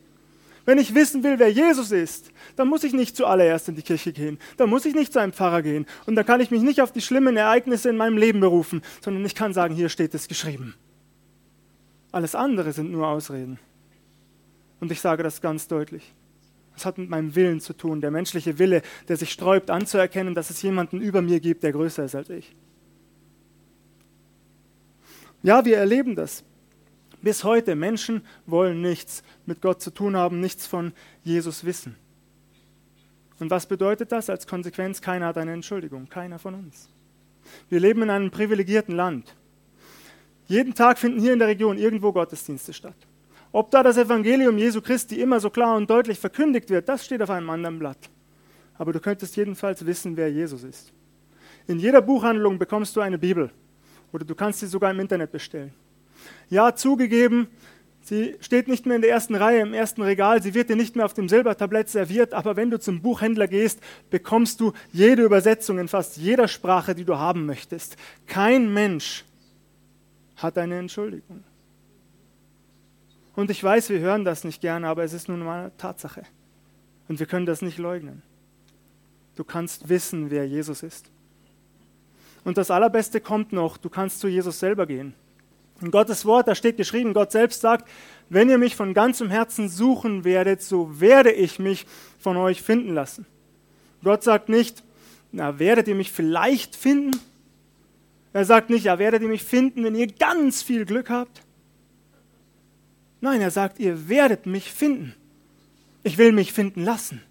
Wenn 0.67 0.77
ich 0.77 0.95
wissen 0.95 1.23
will, 1.25 1.39
wer 1.39 1.51
Jesus 1.51 1.91
ist, 1.91 2.31
dann 2.57 2.69
muss 2.69 2.85
ich 2.85 2.93
nicht 2.93 3.17
zuallererst 3.17 3.71
in 3.71 3.77
die 3.77 3.83
Kirche 3.83 4.13
gehen. 4.13 4.39
Dann 4.59 4.69
muss 4.69 4.85
ich 4.85 4.95
nicht 4.95 5.15
zu 5.15 5.19
einem 5.19 5.33
Pfarrer 5.33 5.63
gehen. 5.63 5.87
Und 6.05 6.15
dann 6.15 6.27
kann 6.27 6.43
ich 6.43 6.51
mich 6.51 6.61
nicht 6.61 6.83
auf 6.83 6.93
die 6.93 7.01
schlimmen 7.01 7.39
Ereignisse 7.39 7.89
in 7.89 7.97
meinem 7.97 8.19
Leben 8.19 8.41
berufen, 8.41 8.83
sondern 9.01 9.25
ich 9.25 9.35
kann 9.35 9.55
sagen, 9.55 9.75
hier 9.75 9.89
steht 9.89 10.13
es 10.13 10.29
geschrieben. 10.29 10.75
Alles 12.19 12.35
andere 12.35 12.73
sind 12.73 12.91
nur 12.91 13.07
Ausreden. 13.07 13.61
Und 14.81 14.91
ich 14.91 15.01
sage 15.01 15.23
das 15.23 15.41
ganz 15.41 15.69
deutlich. 15.69 16.13
Es 16.75 16.85
hat 16.85 16.99
mit 16.99 17.09
meinem 17.09 17.37
Willen 17.37 17.61
zu 17.61 17.75
tun, 17.75 18.01
der 18.01 18.11
menschliche 18.11 18.59
Wille, 18.59 18.83
der 19.07 19.17
sich 19.17 19.31
sträubt 19.31 19.71
anzuerkennen, 19.71 20.35
dass 20.35 20.51
es 20.51 20.61
jemanden 20.61 21.01
über 21.01 21.23
mir 21.23 21.39
gibt, 21.39 21.63
der 21.63 21.71
größer 21.71 22.07
ist 22.07 22.17
als 22.17 22.29
ich. 22.31 22.57
Ja, 25.45 25.65
wir 25.65 25.77
erleben 25.77 26.17
das. 26.17 26.43
Bis 27.23 27.45
heute, 27.45 27.77
Menschen 27.77 28.23
wollen 28.47 28.83
nichts 28.83 29.23
mit 29.47 29.63
Gott 29.63 29.81
zu 29.81 29.93
tun 29.93 30.17
haben, 30.17 30.41
nichts 30.41 30.67
von 30.67 30.95
Jesus 31.23 31.63
wissen. 31.63 31.95
Und 33.39 33.49
was 33.51 33.67
bedeutet 33.67 34.11
das? 34.11 34.29
Als 34.29 34.49
Konsequenz, 34.49 35.01
keiner 35.01 35.27
hat 35.27 35.39
eine 35.39 35.53
Entschuldigung, 35.53 36.09
keiner 36.09 36.41
von 36.41 36.55
uns. 36.55 36.89
Wir 37.69 37.79
leben 37.79 38.03
in 38.03 38.11
einem 38.11 38.33
privilegierten 38.33 38.97
Land. 38.97 39.37
Jeden 40.49 40.75
Tag 40.75 40.99
finden 40.99 41.21
hier 41.21 41.35
in 41.35 41.39
der 41.39 41.49
Region 41.49 41.77
irgendwo 41.77 42.11
Gottesdienste 42.11 42.73
statt. 42.73 42.97
Ob 43.53 43.71
da 43.71 43.83
das 43.83 43.99
Evangelium 43.99 44.57
Jesu 44.57 44.81
Christi 44.81 45.21
immer 45.21 45.41
so 45.41 45.51
klar 45.51 45.77
und 45.77 45.89
deutlich 45.89 46.19
verkündigt 46.19 46.71
wird, 46.71 46.89
das 46.89 47.05
steht 47.05 47.23
auf 47.23 47.31
einem 47.31 47.51
anderen 47.51 47.79
Blatt. 47.79 47.99
Aber 48.79 48.93
du 48.93 49.01
könntest 49.01 49.37
jedenfalls 49.37 49.85
wissen, 49.85 50.17
wer 50.17 50.31
Jesus 50.31 50.65
ist. 50.65 50.93
In 51.67 51.79
jeder 51.79 52.01
Buchhandlung 52.01 52.59
bekommst 52.59 52.97
du 52.97 53.01
eine 53.01 53.19
Bibel 53.19 53.51
oder 54.11 54.25
du 54.25 54.35
kannst 54.35 54.61
sie 54.61 54.67
sogar 54.67 54.91
im 54.91 55.01
Internet 55.01 55.33
bestellen. 55.33 55.73
Ja, 56.49 56.75
zugegeben, 56.75 57.49
sie 58.01 58.37
steht 58.41 58.69
nicht 58.69 58.87
mehr 58.87 58.97
in 58.97 59.03
der 59.03 59.11
ersten 59.11 59.35
Reihe 59.35 59.61
im 59.61 59.75
ersten 59.75 60.01
Regal, 60.01 60.43
sie 60.43 60.55
wird 60.55 60.71
dir 60.71 60.77
nicht 60.77 60.97
mehr 60.97 61.05
auf 61.05 61.13
dem 61.13 61.29
Silbertablett 61.29 61.91
serviert, 61.91 62.33
aber 62.33 62.57
wenn 62.57 62.71
du 62.71 62.81
zum 62.81 63.03
Buchhändler 63.03 63.49
gehst, 63.49 63.81
bekommst 64.09 64.61
du 64.61 64.73
jede 64.93 65.23
Übersetzung 65.23 65.79
in 65.79 65.89
fast 65.89 66.17
jeder 66.17 66.49
Sprache, 66.49 66.95
die 66.95 67.05
du 67.05 67.19
haben 67.19 67.45
möchtest. 67.45 67.97
Kein 68.27 68.73
Mensch 68.73 69.25
hat 70.39 70.57
eine 70.59 70.79
Entschuldigung. 70.79 71.45
Und 73.37 73.51
ich 73.51 73.63
weiß, 73.63 73.91
wir 73.91 74.01
hören 74.01 74.25
das 74.25 74.43
nicht 74.43 74.61
gerne, 74.61 74.89
aber 74.89 75.05
es 75.05 75.13
ist 75.13 75.29
nun 75.29 75.41
mal 75.41 75.61
eine 75.61 75.77
Tatsache. 75.77 76.23
Und 77.09 77.21
wir 77.21 77.27
können 77.27 77.47
das 77.47 77.63
nicht 77.63 77.79
leugnen. 77.79 78.23
Du 79.37 79.45
kannst 79.45 79.89
wissen, 79.89 80.31
wer 80.31 80.47
Jesus 80.47 80.83
ist. 80.83 81.11
Und 82.45 82.59
das 82.59 82.71
Allerbeste 82.71 83.21
kommt 83.21 83.53
noch, 83.53 83.77
du 83.77 83.89
kannst 83.89 84.21
zu 84.21 84.29
Jesus 84.29 84.59
selber 84.59 84.87
gehen. 84.87 85.15
In 85.81 85.93
Gottes 85.93 86.25
Wort, 86.25 86.49
da 86.49 86.55
steht 86.55 86.77
geschrieben, 86.77 87.15
Gott 87.15 87.31
selbst 87.31 87.61
sagt, 87.61 87.89
wenn 88.29 88.51
ihr 88.51 88.59
mich 88.59 88.75
von 88.75 88.95
ganzem 88.95 89.31
Herzen 89.31 89.69
suchen 89.69 90.25
werdet, 90.25 90.61
so 90.61 91.01
werde 91.01 91.31
ich 91.31 91.59
mich 91.59 91.87
von 92.19 92.37
euch 92.37 92.63
finden 92.63 92.95
lassen. 92.95 93.27
Gott 94.03 94.25
sagt 94.25 94.49
nicht, 94.49 94.83
na, 95.31 95.59
werdet 95.59 95.87
ihr 95.89 95.95
mich 95.95 96.11
vielleicht 96.11 96.75
finden? 96.75 97.13
Er 98.33 98.45
sagt 98.45 98.71
nicht, 98.71 98.85
ja, 98.85 98.99
werdet 98.99 99.23
ihr 99.23 99.29
mich 99.29 99.43
finden, 99.43 99.85
wenn 99.85 99.95
ihr 99.95 100.07
ganz 100.07 100.63
viel 100.63 100.85
Glück 100.85 101.11
habt? 101.11 101.43
Nein, 103.21 103.41
er 103.41 103.51
sagt, 103.51 103.79
ihr 103.79 104.09
werdet 104.09 104.47
mich 104.47 104.73
finden. 104.73 105.15
Ich 106.03 106.19
will 106.19 106.33
mich 106.33 106.53
finden 106.53 106.85
lassen. 106.85 107.23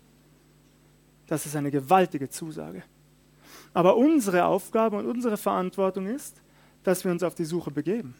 Das 1.27 1.45
ist 1.45 1.55
eine 1.55 1.71
gewaltige 1.71 2.29
Zusage. 2.29 2.83
Aber 3.73 3.95
unsere 3.95 4.45
Aufgabe 4.45 4.97
und 4.97 5.05
unsere 5.05 5.37
Verantwortung 5.37 6.07
ist, 6.07 6.41
dass 6.83 7.03
wir 7.03 7.11
uns 7.11 7.23
auf 7.23 7.35
die 7.35 7.45
Suche 7.45 7.71
begeben 7.71 8.15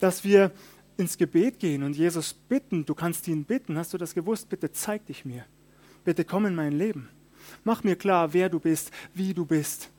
dass 0.00 0.24
wir 0.24 0.50
ins 0.96 1.16
Gebet 1.16 1.60
gehen 1.60 1.82
und 1.82 1.96
Jesus 1.96 2.34
bitten, 2.34 2.84
du 2.84 2.94
kannst 2.94 3.28
ihn 3.28 3.44
bitten, 3.44 3.78
hast 3.78 3.94
du 3.94 3.98
das 3.98 4.14
gewusst? 4.14 4.48
Bitte 4.48 4.72
zeig 4.72 5.06
dich 5.06 5.24
mir. 5.24 5.44
Bitte 6.04 6.24
komm 6.24 6.46
in 6.46 6.54
mein 6.54 6.72
Leben. 6.72 7.08
Mach 7.64 7.84
mir 7.84 7.96
klar, 7.96 8.32
wer 8.32 8.48
du 8.48 8.60
bist, 8.60 8.90
wie 9.14 9.34
du 9.34 9.44
bist. 9.44 9.90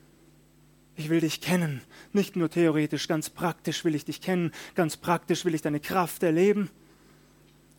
Ich 0.96 1.10
will 1.10 1.22
dich 1.22 1.42
kennen, 1.42 1.82
nicht 2.14 2.36
nur 2.36 2.50
theoretisch, 2.50 3.08
ganz 3.08 3.30
praktisch 3.30 3.86
will 3.86 3.96
ich 3.96 4.06
dich 4.06 4.22
kennen, 4.22 4.52
ganz 4.76 4.98
praktisch 4.98 5.46
will 5.46 5.56
ich 5.56 5.62
deine 5.62 5.80
Kraft 5.80 6.22
erleben. 6.22 6.70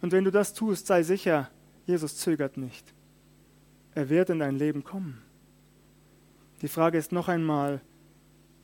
Und 0.00 0.12
wenn 0.12 0.24
du 0.24 0.30
das 0.30 0.54
tust, 0.54 0.86
sei 0.86 1.02
sicher, 1.02 1.50
Jesus 1.86 2.16
zögert 2.16 2.56
nicht. 2.56 2.92
Er 3.94 4.08
wird 4.08 4.30
in 4.30 4.38
dein 4.38 4.56
Leben 4.56 4.82
kommen. 4.82 5.22
Die 6.62 6.68
Frage 6.68 6.98
ist 6.98 7.12
noch 7.12 7.28
einmal, 7.28 7.80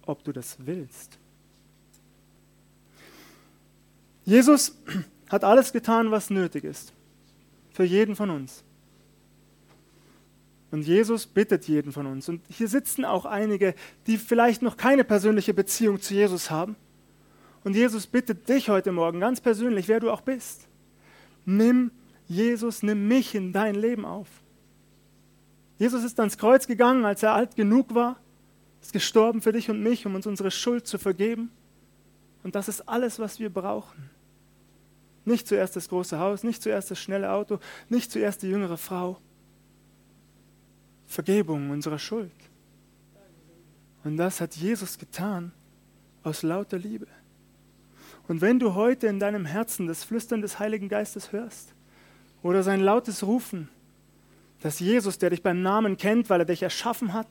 ob 0.02 0.24
du 0.24 0.32
das 0.32 0.56
willst. 0.60 1.18
Jesus 4.24 4.76
hat 5.28 5.44
alles 5.44 5.72
getan, 5.72 6.10
was 6.10 6.30
nötig 6.30 6.64
ist. 6.64 6.92
Für 7.72 7.84
jeden 7.84 8.16
von 8.16 8.30
uns. 8.30 8.64
Und 10.70 10.82
Jesus 10.82 11.26
bittet 11.26 11.66
jeden 11.66 11.92
von 11.92 12.06
uns. 12.06 12.28
Und 12.28 12.42
hier 12.48 12.68
sitzen 12.68 13.04
auch 13.04 13.24
einige, 13.24 13.74
die 14.06 14.18
vielleicht 14.18 14.62
noch 14.62 14.76
keine 14.76 15.04
persönliche 15.04 15.54
Beziehung 15.54 16.00
zu 16.00 16.14
Jesus 16.14 16.50
haben. 16.50 16.76
Und 17.64 17.74
Jesus 17.74 18.06
bittet 18.06 18.48
dich 18.48 18.68
heute 18.68 18.92
Morgen 18.92 19.20
ganz 19.20 19.40
persönlich, 19.40 19.88
wer 19.88 20.00
du 20.00 20.10
auch 20.10 20.20
bist. 20.20 20.68
Nimm 21.44 21.90
Jesus, 22.26 22.82
nimm 22.82 23.08
mich 23.08 23.34
in 23.34 23.52
dein 23.52 23.74
Leben 23.74 24.04
auf. 24.04 24.28
Jesus 25.78 26.04
ist 26.04 26.20
ans 26.20 26.36
Kreuz 26.36 26.66
gegangen, 26.66 27.04
als 27.04 27.22
er 27.22 27.32
alt 27.32 27.56
genug 27.56 27.94
war, 27.94 28.20
ist 28.82 28.92
gestorben 28.92 29.40
für 29.40 29.52
dich 29.52 29.70
und 29.70 29.82
mich, 29.82 30.04
um 30.06 30.14
uns 30.14 30.26
unsere 30.26 30.50
Schuld 30.50 30.86
zu 30.86 30.98
vergeben. 30.98 31.50
Und 32.42 32.54
das 32.54 32.68
ist 32.68 32.88
alles, 32.88 33.18
was 33.18 33.38
wir 33.40 33.50
brauchen. 33.50 34.10
Nicht 35.24 35.46
zuerst 35.48 35.76
das 35.76 35.88
große 35.88 36.18
Haus, 36.18 36.44
nicht 36.44 36.62
zuerst 36.62 36.90
das 36.90 36.98
schnelle 36.98 37.32
Auto, 37.32 37.58
nicht 37.88 38.10
zuerst 38.10 38.42
die 38.42 38.48
jüngere 38.48 38.76
Frau. 38.76 39.18
Vergebung 41.08 41.70
unserer 41.70 41.98
Schuld. 41.98 42.30
Und 44.04 44.18
das 44.18 44.40
hat 44.40 44.54
Jesus 44.54 44.98
getan 44.98 45.52
aus 46.22 46.42
lauter 46.42 46.78
Liebe. 46.78 47.08
Und 48.28 48.42
wenn 48.42 48.58
du 48.58 48.74
heute 48.74 49.06
in 49.06 49.18
deinem 49.18 49.46
Herzen 49.46 49.86
das 49.86 50.04
Flüstern 50.04 50.42
des 50.42 50.58
Heiligen 50.58 50.88
Geistes 50.88 51.32
hörst 51.32 51.74
oder 52.42 52.62
sein 52.62 52.80
lautes 52.80 53.24
Rufen, 53.24 53.68
dass 54.60 54.80
Jesus, 54.80 55.18
der 55.18 55.30
dich 55.30 55.42
beim 55.42 55.62
Namen 55.62 55.96
kennt, 55.96 56.28
weil 56.28 56.40
er 56.40 56.46
dich 56.46 56.62
erschaffen 56.62 57.14
hat, 57.14 57.28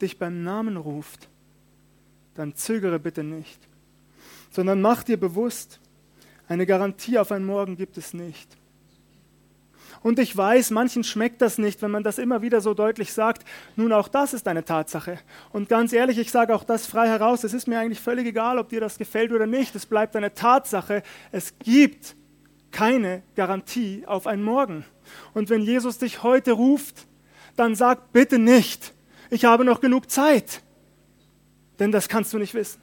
dich 0.00 0.18
beim 0.18 0.42
Namen 0.42 0.76
ruft, 0.76 1.28
dann 2.34 2.56
zögere 2.56 2.98
bitte 2.98 3.22
nicht, 3.22 3.60
sondern 4.50 4.80
mach 4.80 5.04
dir 5.04 5.16
bewusst, 5.16 5.78
eine 6.48 6.66
Garantie 6.66 7.18
auf 7.18 7.30
ein 7.30 7.44
Morgen 7.44 7.76
gibt 7.76 7.96
es 7.98 8.14
nicht. 8.14 8.56
Und 10.02 10.18
ich 10.18 10.36
weiß, 10.36 10.70
manchen 10.70 11.04
schmeckt 11.04 11.42
das 11.42 11.58
nicht, 11.58 11.82
wenn 11.82 11.90
man 11.90 12.02
das 12.02 12.18
immer 12.18 12.42
wieder 12.42 12.60
so 12.60 12.74
deutlich 12.74 13.12
sagt. 13.12 13.44
Nun, 13.76 13.92
auch 13.92 14.08
das 14.08 14.32
ist 14.34 14.48
eine 14.48 14.64
Tatsache. 14.64 15.18
Und 15.52 15.68
ganz 15.68 15.92
ehrlich, 15.92 16.18
ich 16.18 16.30
sage 16.30 16.54
auch 16.54 16.64
das 16.64 16.86
frei 16.86 17.08
heraus. 17.08 17.44
Es 17.44 17.54
ist 17.54 17.68
mir 17.68 17.78
eigentlich 17.78 18.00
völlig 18.00 18.26
egal, 18.26 18.58
ob 18.58 18.68
dir 18.68 18.80
das 18.80 18.98
gefällt 18.98 19.32
oder 19.32 19.46
nicht. 19.46 19.74
Es 19.74 19.86
bleibt 19.86 20.16
eine 20.16 20.34
Tatsache. 20.34 21.02
Es 21.30 21.58
gibt 21.58 22.16
keine 22.70 23.22
Garantie 23.36 24.04
auf 24.06 24.26
ein 24.26 24.42
Morgen. 24.42 24.84
Und 25.34 25.50
wenn 25.50 25.62
Jesus 25.62 25.98
dich 25.98 26.22
heute 26.22 26.52
ruft, 26.52 27.06
dann 27.56 27.74
sag 27.74 28.12
bitte 28.12 28.38
nicht, 28.38 28.94
ich 29.30 29.44
habe 29.44 29.64
noch 29.64 29.80
genug 29.80 30.10
Zeit. 30.10 30.62
Denn 31.78 31.92
das 31.92 32.08
kannst 32.08 32.32
du 32.32 32.38
nicht 32.38 32.54
wissen. 32.54 32.80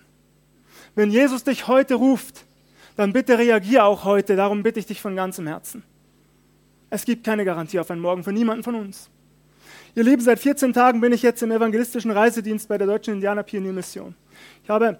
Wenn 0.95 1.11
Jesus 1.11 1.43
dich 1.43 1.67
heute 1.67 1.95
ruft, 1.95 2.45
dann 2.95 3.13
bitte 3.13 3.37
reagier 3.37 3.85
auch 3.85 4.03
heute. 4.03 4.35
Darum 4.35 4.63
bitte 4.63 4.79
ich 4.79 4.85
dich 4.85 5.01
von 5.01 5.15
ganzem 5.15 5.47
Herzen. 5.47 5.83
Es 6.89 7.05
gibt 7.05 7.23
keine 7.23 7.45
Garantie 7.45 7.79
auf 7.79 7.91
einen 7.91 8.01
Morgen 8.01 8.23
für 8.23 8.33
niemanden 8.33 8.63
von 8.63 8.75
uns. 8.75 9.09
Ihr 9.95 10.03
Lieben, 10.03 10.21
seit 10.21 10.39
14 10.39 10.73
Tagen 10.73 11.01
bin 11.01 11.11
ich 11.11 11.21
jetzt 11.21 11.41
im 11.43 11.51
evangelistischen 11.51 12.11
Reisedienst 12.11 12.67
bei 12.67 12.77
der 12.77 12.87
Deutschen 12.87 13.15
Indianer 13.15 13.43
Pioniermission. 13.43 14.15
Ich 14.63 14.69
habe 14.69 14.99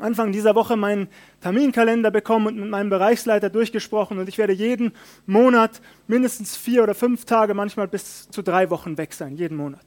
Anfang 0.00 0.32
dieser 0.32 0.54
Woche 0.54 0.76
meinen 0.76 1.08
Terminkalender 1.40 2.10
bekommen 2.10 2.48
und 2.48 2.58
mit 2.58 2.68
meinem 2.68 2.90
Bereichsleiter 2.90 3.48
durchgesprochen 3.48 4.18
und 4.18 4.28
ich 4.28 4.38
werde 4.38 4.52
jeden 4.52 4.92
Monat 5.26 5.80
mindestens 6.08 6.56
vier 6.56 6.82
oder 6.82 6.94
fünf 6.94 7.24
Tage, 7.26 7.54
manchmal 7.54 7.86
bis 7.86 8.28
zu 8.28 8.42
drei 8.42 8.70
Wochen 8.70 8.98
weg 8.98 9.12
sein, 9.12 9.36
jeden 9.36 9.56
Monat. 9.56 9.84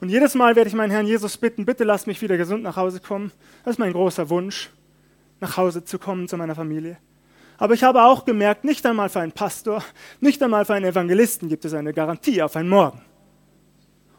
Und 0.00 0.08
jedes 0.08 0.34
Mal 0.34 0.56
werde 0.56 0.68
ich 0.68 0.74
meinen 0.74 0.90
Herrn 0.90 1.06
Jesus 1.06 1.36
bitten, 1.36 1.64
bitte 1.64 1.84
lass 1.84 2.06
mich 2.06 2.20
wieder 2.20 2.36
gesund 2.36 2.64
nach 2.64 2.76
Hause 2.76 2.98
kommen. 2.98 3.30
Das 3.64 3.74
ist 3.74 3.78
mein 3.78 3.92
großer 3.92 4.28
Wunsch, 4.28 4.70
nach 5.40 5.56
Hause 5.56 5.84
zu 5.84 6.00
kommen 6.00 6.26
zu 6.26 6.36
meiner 6.36 6.56
Familie. 6.56 6.96
Aber 7.62 7.74
ich 7.74 7.84
habe 7.84 8.02
auch 8.02 8.24
gemerkt, 8.24 8.64
nicht 8.64 8.84
einmal 8.86 9.08
für 9.08 9.20
einen 9.20 9.30
Pastor, 9.30 9.84
nicht 10.20 10.42
einmal 10.42 10.64
für 10.64 10.74
einen 10.74 10.84
Evangelisten 10.84 11.48
gibt 11.48 11.64
es 11.64 11.72
eine 11.74 11.92
Garantie 11.92 12.42
auf 12.42 12.56
ein 12.56 12.68
Morgen. 12.68 13.00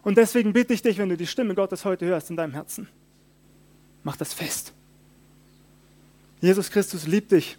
Und 0.01 0.17
deswegen 0.17 0.53
bitte 0.53 0.73
ich 0.73 0.81
dich, 0.81 0.97
wenn 0.97 1.09
du 1.09 1.17
die 1.17 1.27
Stimme 1.27 1.53
Gottes 1.53 1.83
heute 1.83 2.05
hörst 2.05 2.29
in 2.29 2.37
deinem 2.37 2.53
Herzen, 2.53 2.87
mach 4.01 4.15
das 4.15 4.33
fest. 4.33 4.71
Jesus 6.39 6.71
Christus 6.71 7.05
liebt 7.05 7.33
dich 7.33 7.57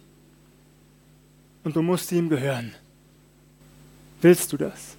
und 1.63 1.75
du 1.75 1.83
musst 1.83 2.11
ihm 2.11 2.29
gehören. 2.29 2.73
Willst 4.23 4.51
du 4.53 4.57
das? 4.57 4.97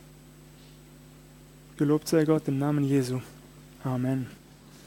Gelobt 1.78 2.06
sei 2.06 2.24
Gott 2.24 2.46
im 2.46 2.60
Namen 2.60 2.84
Jesu. 2.84 3.20
Amen. 3.82 4.28